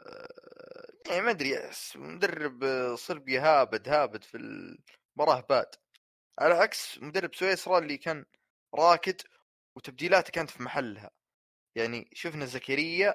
[0.00, 2.64] آه، يعني ما أدري مدرب
[2.96, 5.74] صربيا هابد هابد في المباراة باد.
[6.40, 8.24] على عكس مدرب سويسرا اللي كان
[8.74, 9.20] راكد
[9.76, 11.10] وتبديلاته كانت في محلها.
[11.76, 13.14] يعني شفنا زكريا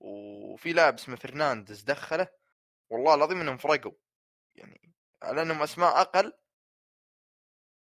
[0.00, 2.28] وفي لاعب اسمه فرنانديز دخله.
[2.90, 3.92] والله العظيم إنهم فرقوا.
[4.56, 6.32] يعني على إنهم أسماء أقل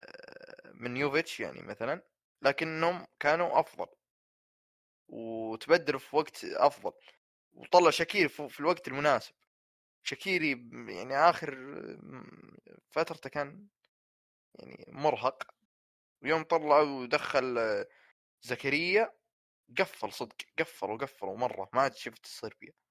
[0.03, 2.01] آه، من يوفيتش يعني مثلا
[2.41, 3.87] لكنهم كانوا أفضل.
[5.07, 6.91] وتبدلوا في وقت أفضل.
[7.53, 9.35] وطلع شكير في الوقت المناسب.
[10.03, 10.51] شكيري
[10.89, 11.57] يعني آخر
[12.91, 13.67] فترته كان
[14.55, 15.43] يعني مرهق.
[16.23, 17.57] ويوم طلع ودخل
[18.41, 19.13] زكريا
[19.77, 22.82] قفل صدق قفل وقفل مره ما عاد شفت آه،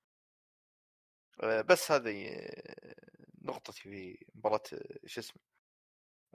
[1.68, 2.46] بس هذه
[3.42, 4.62] نقطتي في مباراة
[5.06, 5.42] شو اسمه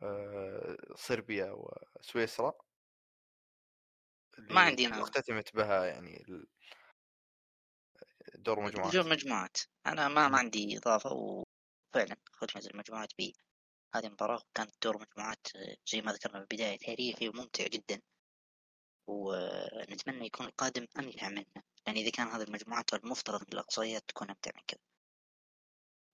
[0.04, 2.54] آه، صربيا وسويسرا.
[4.50, 6.26] ما عندي أنا اختتمت بها يعني
[8.36, 8.94] دور مجموعات.
[8.94, 9.58] دور مجموعات.
[9.86, 13.34] أنا ما ما عندي إضافة وفعلا ختمت المجموعات بي
[13.96, 15.48] هذه المباراة كانت دور مجموعات
[15.92, 18.02] زي ما ذكرنا في البداية تاريخي وممتع جدا.
[19.08, 21.46] ونتمنى يكون القادم أمتع منه
[21.88, 24.80] يعني إذا كان هذه المجموعات المفترض من الأقصائيات تكون أمتع من كذا.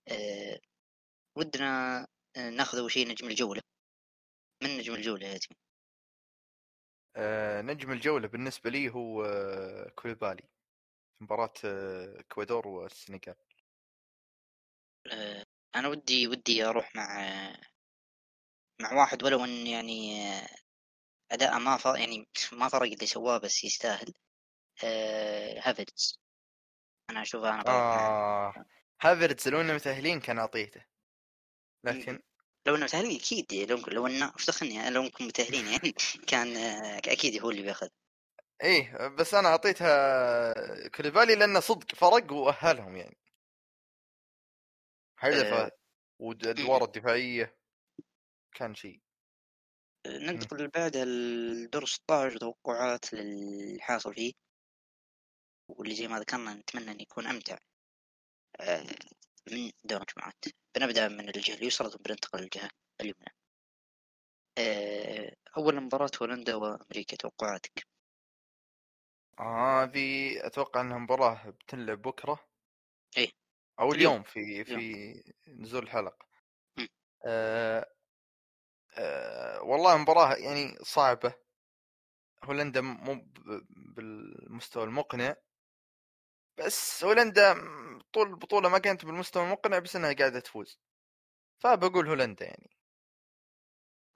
[0.08, 0.60] أه
[1.38, 2.00] ودنا
[2.38, 3.62] آه، ناخذ أول شيء نجم الجولة.
[4.64, 5.58] من نجم الجولة يا تيم؟
[7.16, 10.44] أه نجم الجولة بالنسبة لي هو آه، كوليبالي.
[11.18, 11.54] في مباراة
[12.20, 13.36] إكوادور والسنغال.
[15.12, 17.20] أه أنا ودي ودي أروح مع
[18.82, 20.24] مع واحد ولو إن يعني
[21.32, 21.86] اداءه ما ف...
[21.86, 24.14] يعني ما فرق اللي سواه بس يستاهل.
[24.84, 25.60] أه...
[25.60, 26.20] هافرتز
[27.10, 28.66] أنا أشوفه أنا آه...
[29.02, 30.86] هافرتز لو إنه متأهلين كان أعطيته.
[31.84, 32.20] لكن
[32.68, 35.96] لو إنه متأهلين أكيد لو لو إنه إيش دخلني؟ لو إنكم متأهلين يعني
[36.32, 36.58] كان
[37.08, 37.88] أكيد هو اللي بياخذ.
[38.64, 43.18] إيه بس أنا أعطيتها كوليبالي لأنه صدق فرق وأهلهم يعني.
[45.18, 45.72] حذفه أه...
[46.20, 47.58] والادوار الدفاعية
[48.56, 49.02] كان شيء.
[50.08, 54.34] ننتقل بعد الدور 16 توقعات للحاصل فيه
[55.68, 57.58] واللي زي ما ذكرنا نتمنى أن يكون أمتع.
[58.60, 58.84] آه،
[59.52, 60.46] من دور المجموعات
[60.76, 62.70] بنبدأ من الجهة اليسرى ثم بننتقل للجهة
[63.02, 63.36] اليمنى.
[64.58, 67.88] آه، أول مباراة هولندا وأمريكا توقعاتك؟
[69.40, 72.48] آه هذه أتوقع أنها مباراة بتنلعب بكرة.
[73.18, 73.32] إيه
[73.80, 74.24] أو اليوم.
[74.24, 76.28] في في نزول الحلقة.
[77.26, 77.93] آه
[78.98, 81.34] آه والله مباراة يعني صعبة.
[82.44, 83.26] هولندا مو
[83.96, 85.36] بالمستوى المقنع.
[86.58, 87.54] بس هولندا
[88.14, 90.80] طول البطولة ما كانت بالمستوى المقنع بس إنها قاعدة تفوز.
[91.60, 92.70] فبقول هولندا يعني.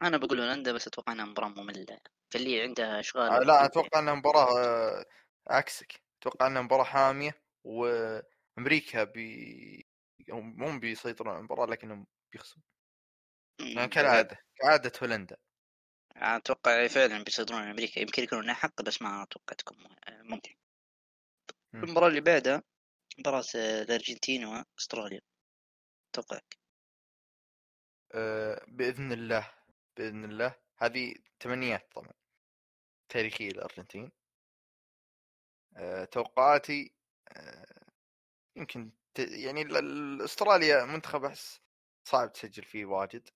[0.02, 2.00] أنا بقول هولندا بس أتوقع إنها مباراة مملة.
[2.34, 5.06] فاللي عندها أشغال آه لا أتوقع إنها مباراة آه
[5.48, 6.02] عكسك.
[6.22, 9.88] أتوقع إنها مباراة حامية وأمريكا بي
[10.30, 12.64] هم بيسيطرون على المباراة لكنهم بيخسرون.
[13.60, 15.38] يعني كالعادة كعادة هولندا.
[16.16, 18.00] أتوقع فعلا بيصدرون أمريكا.
[18.00, 19.78] يمكن يكونون حق بس ما أتوقع تكون
[20.10, 20.52] ممتع
[21.74, 22.64] المباراة اللي بعدها
[23.20, 25.22] مباراة الأرجنتين وأستراليا.
[26.14, 26.58] توقعك
[28.14, 29.54] أه بإذن الله
[29.98, 30.56] بإذن الله.
[30.78, 32.14] هذه تمنيات طبعا
[33.10, 34.12] تاريخية الارجنتين
[35.78, 36.94] أه توقعاتي
[37.28, 37.92] أه
[38.56, 39.20] يمكن ت...
[39.20, 39.66] يعني
[40.26, 41.62] أستراليا منتخب أحس
[42.04, 43.30] صعب تسجل فيه واجد.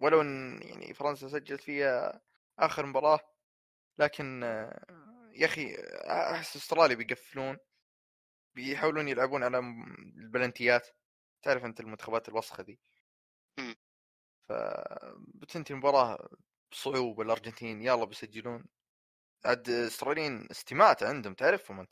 [0.00, 2.20] ولو إن يعني فرنسا سجلت فيها
[2.58, 3.20] آخر مباراة
[3.98, 4.42] لكن
[5.32, 5.76] يا أخي
[6.06, 7.58] أحس أستراليا بيقفلون
[8.54, 9.58] بيحاولون يلعبون على
[10.16, 10.88] البلنتيات.
[11.42, 12.80] تعرف أنت المنتخبات الوسخة دي
[14.48, 16.28] فبتنتهي المباراة
[16.72, 18.64] بصعوبة الأرجنتين يلا بيسجلون.
[19.44, 21.90] عاد استراليين استماتة عندهم تعرفهم أنت.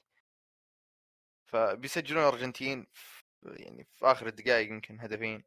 [1.47, 2.87] فبيسجلون الأرجنتين
[3.43, 5.45] يعني في آخر الدقائق يمكن هدفين.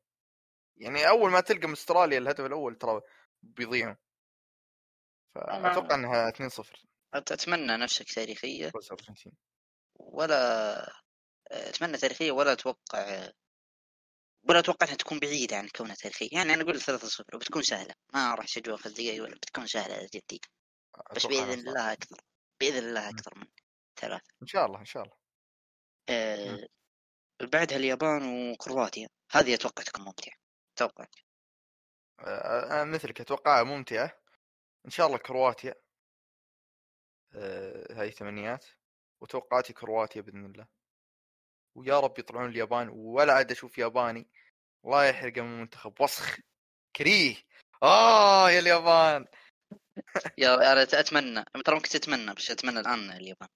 [0.78, 3.02] يعني أول ما تلقى من أستراليا الهدف الأول ترى
[3.42, 3.96] بيضيعوا
[5.36, 8.72] فأتوقع إنها 2-0 أتمنى نفسك تاريخية.
[9.96, 10.94] ولا
[11.48, 13.30] أتمنى تاريخية ولا أتوقع
[14.50, 16.30] ولا أتوقع إنها تكون بعيدة عن كونها تاريخية.
[16.32, 17.94] يعني أنا أقول 3-0 وبتكون سهلة.
[18.14, 20.42] ما راح في الدقائق ولا بتكون سهلة جدي.
[21.16, 22.22] بس بإذن الله أكثر.
[22.60, 23.48] بإذن الله أكثر من
[23.96, 24.34] ثلاثة.
[24.42, 25.16] إن شاء الله إن شاء الله.
[26.10, 26.68] آه
[27.42, 29.08] بعدها اليابان وكرواتيا.
[29.32, 30.43] هذه أتوقع تكون ممتعة.
[30.76, 31.06] أتوقع
[32.20, 34.20] أه مثلك اتوقعها ممتعة.
[34.86, 35.76] إن شاء الله كرواتيا.
[37.36, 38.66] أه هاي ثمانيات.
[39.22, 40.68] وتوقعاتي كرواتيا بإذن الله.
[41.76, 42.90] ويا رب يطلعون اليابان.
[42.90, 44.30] ولا عاد أشوف ياباني.
[44.86, 46.02] الله يحرقه من المنتخب.
[46.02, 46.38] وسخ.
[46.96, 47.36] كريه.
[47.84, 49.26] آه يا اليابان.
[50.38, 51.46] يا أنا أتمنى.
[51.66, 53.50] ترى ممكن تتمنى بس أتمنى الآن اليابان.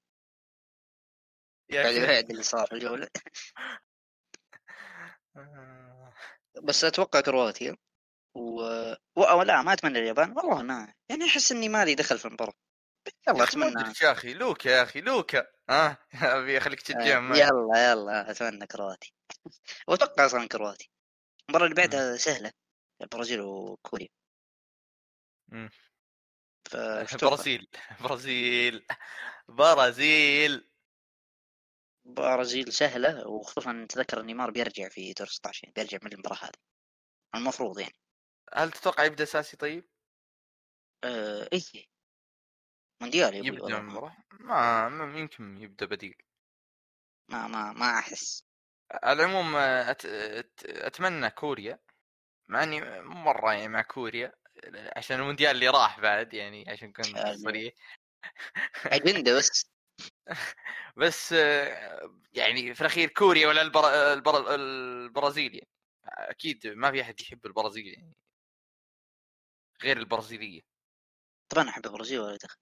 [1.69, 2.67] بعد بعد اللي صار.
[2.67, 3.09] في الجوله
[6.63, 7.77] بس أتوقع كرواتيا.
[8.35, 8.61] و...
[9.15, 9.41] و...
[9.41, 10.31] لا ما أتمنى اليابان.
[10.37, 12.53] والله ما يعني أحس إني مالي دخل في المباراة.
[13.27, 15.97] يلا أتمنى يا أخي لوكا يا أخي لوكا ها؟
[16.37, 19.13] أبي أخليك تشجع آه يلا يلا أتمنى كرواتي
[19.87, 20.91] وأتوقع أصلا كرواتي
[21.49, 22.51] المباراة اللي بعدها سهلة.
[23.01, 24.07] البرازيل وكوريا.
[27.21, 27.67] برازيل.
[28.01, 28.85] برازيل.
[29.47, 30.69] برازيل.
[32.07, 36.59] برازيل سهلة وخصوصا تذكر نيمار بيرجع في دور 16 بيرجع من المباراة هذه.
[37.35, 37.99] المفروض يعني.
[38.53, 39.89] هل تتوقع يبدأ اساسي طيب؟
[41.03, 41.89] آه اي
[43.01, 46.15] مونديال يبدأ المباراة؟ ما, ما يمكن يبدأ بديل.
[47.29, 48.47] ما ما ما أحس.
[48.91, 50.05] على العموم أت...
[50.05, 50.65] أت...
[50.65, 51.79] أتمنى كوريا.
[52.49, 54.33] مع إني مرة يعني مع كوريا
[54.95, 57.73] عشان المونديال اللي راح بعد يعني عشان نكون صريح.
[58.85, 59.71] اجنده بس.
[61.01, 61.31] بس
[62.33, 64.13] يعني في الأخير كوريا ولا البر...
[64.13, 64.55] البر...
[64.55, 65.69] البرازيل يعني.
[66.05, 68.13] أكيد ما في أحد يحب البرازيل يعني.
[69.83, 70.61] غير البرازيلية.
[71.49, 72.59] طبعا أحب البرازيل ولا دخل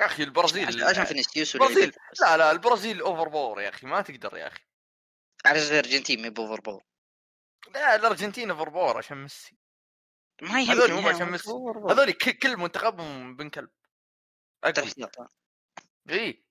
[0.00, 4.46] يا أخي البرازيل عشان فينيسيوس البرازيل لا لا البرازيل overpower يا أخي ما تقدر يا
[4.46, 4.64] أخي.
[5.46, 6.82] على الأرجنتين ما overpower
[7.74, 9.56] لا الأرجنتين overpower عشان ميسي.
[10.42, 11.50] ما هذول مو عشان ميسي.
[11.90, 13.70] هذول كل منتخبهم ابن كلب
[16.10, 16.45] اي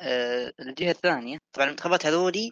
[0.00, 1.38] آه الجهة الثانية.
[1.52, 2.50] طبعا المنتخبات هذولي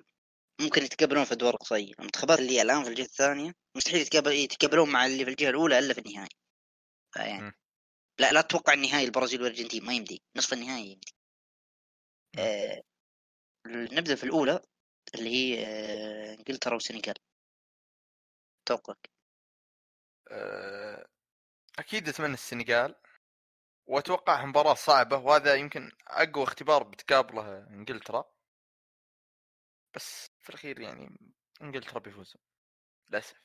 [0.60, 5.06] ممكن يتقابلون في ادوار قصيره المنتخبات اللي الآن في الجهة الثانية مستحيل يتقابل يتقابلون مع
[5.06, 6.36] اللي في الجهة الأولى إلا في النهائي.
[7.14, 7.52] فيعني
[8.20, 10.22] لا لا تتوقع النهائي البرازيل والأرجنتين ما يمدي.
[10.36, 11.12] نصف النهائي يمدي.
[12.38, 12.82] آه
[13.66, 14.60] نبدأ في الأولى
[15.14, 17.14] اللي هي آه إنجلترا والسنغال
[18.66, 18.94] توقع
[20.30, 21.06] آه
[21.78, 22.94] أكيد أتمنى السنغال.
[23.86, 28.24] وأتوقع مباراة صعبة وهذا يمكن أقوى اختبار بتقابله إنجلترا.
[29.94, 31.18] بس في الأخير يعني
[31.62, 32.40] إنجلترا بيفوزوا
[33.10, 33.36] للأسف.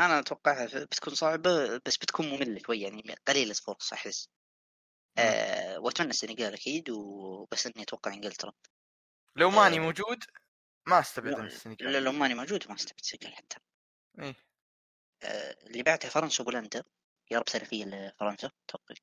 [0.00, 4.28] أنا اتوقعها بتكون صعبة بس بتكون مملة شوي يعني قليل الفرص أحس.
[5.18, 8.52] أه وأتمنى السنغال أكيد وبس إني أتوقع إنجلترا.
[9.36, 10.24] لو ماني أه موجود
[10.86, 11.92] ما أستبعد السنغال.
[11.92, 13.56] لا لو ماني موجود ما أستبعد السنغال حتى.
[14.18, 14.34] إيه.
[15.22, 16.84] أه اللي بعدها فرنسا وبولندا.
[17.30, 18.94] يا رب سلفيه لفرنسا أتوقع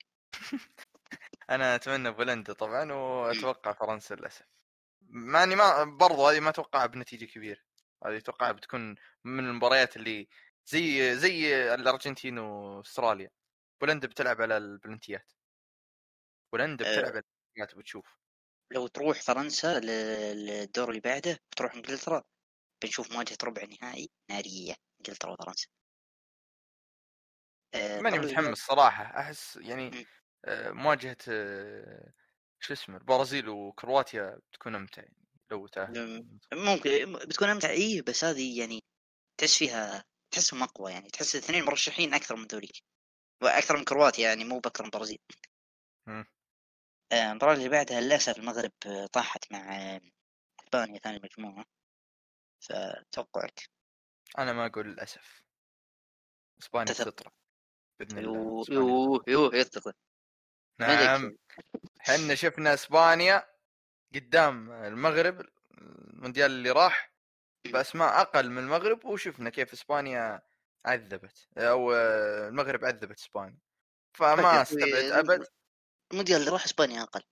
[1.50, 4.46] أنا أتمنى بولندا طبعا وأتوقع فرنسا للأسف.
[5.02, 7.62] مع إني ما برضو هذه ما اتوقعها بنتيجة كبيرة.
[8.06, 10.28] هذه اتوقعها بتكون من المباريات اللي
[10.66, 13.30] زي زي الأرجنتين وأستراليا.
[13.82, 15.32] بولندا بتلعب على البلنتيات.
[16.54, 17.24] بولندا بتلعب على
[17.56, 18.18] البلنتيات بتشوف.
[18.72, 22.24] لو تروح فرنسا للدور اللي بعده وتروح إنجلترا.
[22.84, 25.68] بنشوف مواجهة ربع نهائي نارية إنجلترا وفرنسا.
[27.74, 29.04] أه ماني متحمس صراحة.
[29.04, 30.06] أحس يعني
[30.48, 32.14] مواجهة أه
[32.60, 38.60] شو اسمه البرازيل وكرواتيا بتكون أمتع يعني لو تاهل ممكن بتكون أمتع اي بس هذه
[38.60, 38.84] يعني
[39.38, 42.84] تحس فيها تحسهم أقوى يعني تحس الاثنين مرشحين أكثر من ذوليك
[43.44, 45.20] وأكثر من كرواتيا يعني مو بأكثر من البرازيل.
[47.14, 48.72] المباراة اللي بعدها للأسف المغرب
[49.14, 50.00] طاحت مع
[50.64, 51.66] إسبانيا ثاني مجموعة.
[52.60, 53.70] فتوقعك؟
[54.38, 55.44] أنا ما أقول للأسف.
[56.62, 57.32] إسبانيا تطلع
[58.00, 59.66] بإذن الله يوه يوه يوه
[60.88, 61.38] نعم.
[62.00, 63.48] حنا شفنا إسبانيا
[64.16, 65.46] قدام المغرب
[65.78, 67.14] المونديال اللي راح
[67.66, 70.42] بأسماء أقل من المغرب وشفنا كيف إسبانيا
[70.86, 73.60] عذبت أو المغرب عذبت إسبانيا.
[74.14, 75.48] فما استبعد أبد.
[76.12, 77.24] المونديال اللي راح إسبانيا أقل.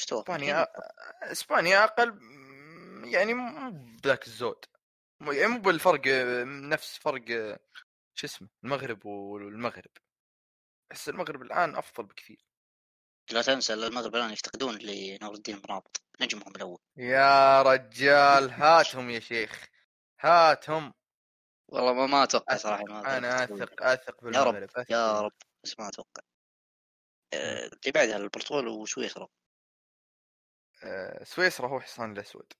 [0.00, 0.66] إسبانيا
[1.22, 2.18] إسبانيا أقل
[3.04, 4.64] يعني مو بذاك الزود.
[5.20, 6.06] يعني مو بالفرق
[6.46, 7.24] نفس فرق
[8.14, 9.90] شو اسمه المغرب والمغرب.
[10.90, 12.44] بس المغرب الآن أفضل بكثير.
[13.32, 16.78] لا تنسى المغرب الآن يفتقدون لنور الدين مرابط نجمهم الأول.
[16.96, 19.66] يا رجال هاتهم يا شيخ
[20.20, 20.94] هاتهم.
[21.68, 25.32] والله ما ما أتوقع صراحة أنا أثق أثق بالمغرب يا رب يا رب
[25.64, 26.22] بس ما أتوقع.
[27.34, 29.28] آه، اللي بعدها البرتغال وسويسرا.
[30.84, 32.52] آه، سويسرا هو حصان الأسود.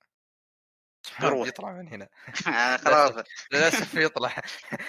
[1.23, 2.09] يطلع من هنا.
[2.49, 3.25] آه، خلاص.
[3.53, 4.37] للأسف يطلع.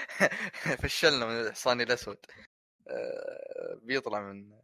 [0.81, 2.25] فشلنا من الحصان الأسود.
[3.81, 4.61] بيطلع من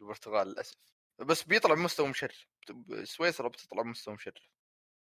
[0.00, 0.76] البرتغال للأسف.
[1.18, 2.46] بس بيطلع بمستوى مشرف.
[3.04, 4.48] سويسرا بتطلع بمستوى مشرف.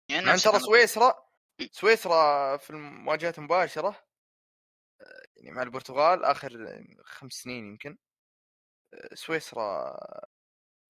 [0.10, 1.30] يعني ترى سويسرا
[1.72, 4.08] سويسرا في المواجهات المباشره
[5.36, 7.98] يعني مع البرتغال آخر خمس سنين يمكن
[9.14, 9.98] سويسرا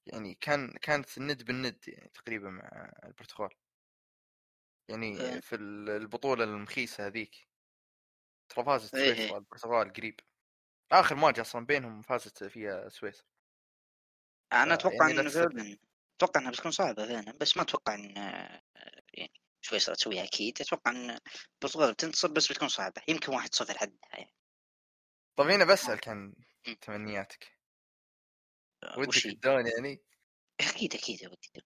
[0.05, 3.49] يعني كان كانت الند بالند يعني تقريبا مع البرتغال.
[4.89, 5.39] يعني إيه.
[5.39, 7.47] في البطولة المخيسة هذيك.
[8.49, 9.37] ترى فازت إيه، سويسرا إيه.
[9.37, 10.19] البرتغال قريب.
[10.99, 13.25] آخر مواجهة أصلا بينهم فازت فيها سويسرا
[14.53, 15.77] أنا أتوقع يعني إن
[16.15, 18.15] أتوقع إنها بتكون صعبة فعلا بس ما أتوقع إن
[19.13, 20.61] يعني سويسرا تسويها أكيد.
[20.61, 21.19] أتوقع إن
[21.53, 23.01] البرتغال بتنتصر بس بتكون صعبة.
[23.07, 24.33] يمكن واحد صفر حدها يعني.
[25.35, 26.33] طيب هنا بسألك عن
[26.81, 27.59] تمنياتك.
[28.97, 30.01] ودك الدون يعني؟
[30.59, 31.65] أكيد أكيد ودي.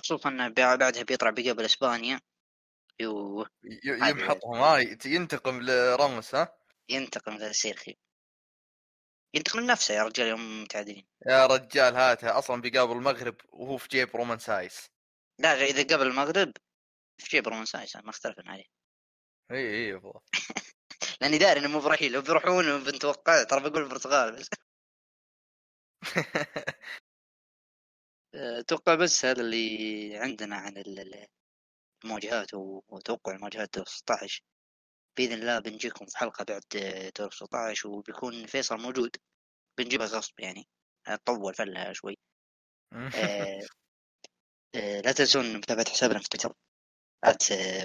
[0.00, 2.20] خصوصا بعدها بيطلع بيقابل إسبانيا.
[3.00, 3.46] يو
[3.84, 4.54] يمحطهم.
[4.54, 7.94] هاي ينتقم لراموس ها؟ ينتقم لسيرخيو
[9.34, 11.06] ينتقم لنفسه يا رجال يوم متعادلين.
[11.26, 14.90] يا رجال هاته أصلا بيقابل المغرب وهو في جيب رومان سايس.
[15.38, 16.52] لا إذا قابل المغرب
[17.18, 18.66] في جيب رومان سايس ما اختلفنا عليه.
[19.50, 20.00] إي إي
[21.20, 24.32] لأني داري إنه مو برحيل لو بيروحون بنتوقع ترى بقول البرتغال.
[24.36, 24.48] بس
[28.34, 30.82] أتوقع بس هذا اللي عندنا عن
[32.04, 34.42] المواجهات وتوقع المواجهات دور 16
[35.16, 36.62] بإذن الله بنجيكم في حلقة بعد
[37.18, 39.16] دور 16 وبيكون فيصل موجود.
[39.78, 40.68] بنجيبها غصب يعني.
[41.24, 42.18] طول فلها شوي.
[42.92, 43.60] آه
[44.74, 46.54] آه لا تنسون متابعة حسابنا في تويتر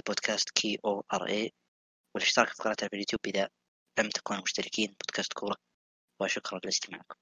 [0.06, 1.52] بودكاست K O R A
[2.14, 3.48] والاشتراك في قناتنا في اليوتيوب إذا
[3.98, 5.56] لم تكونوا مشتركين بودكاست كورة.
[6.20, 7.14] وشكرا لاستماعكم.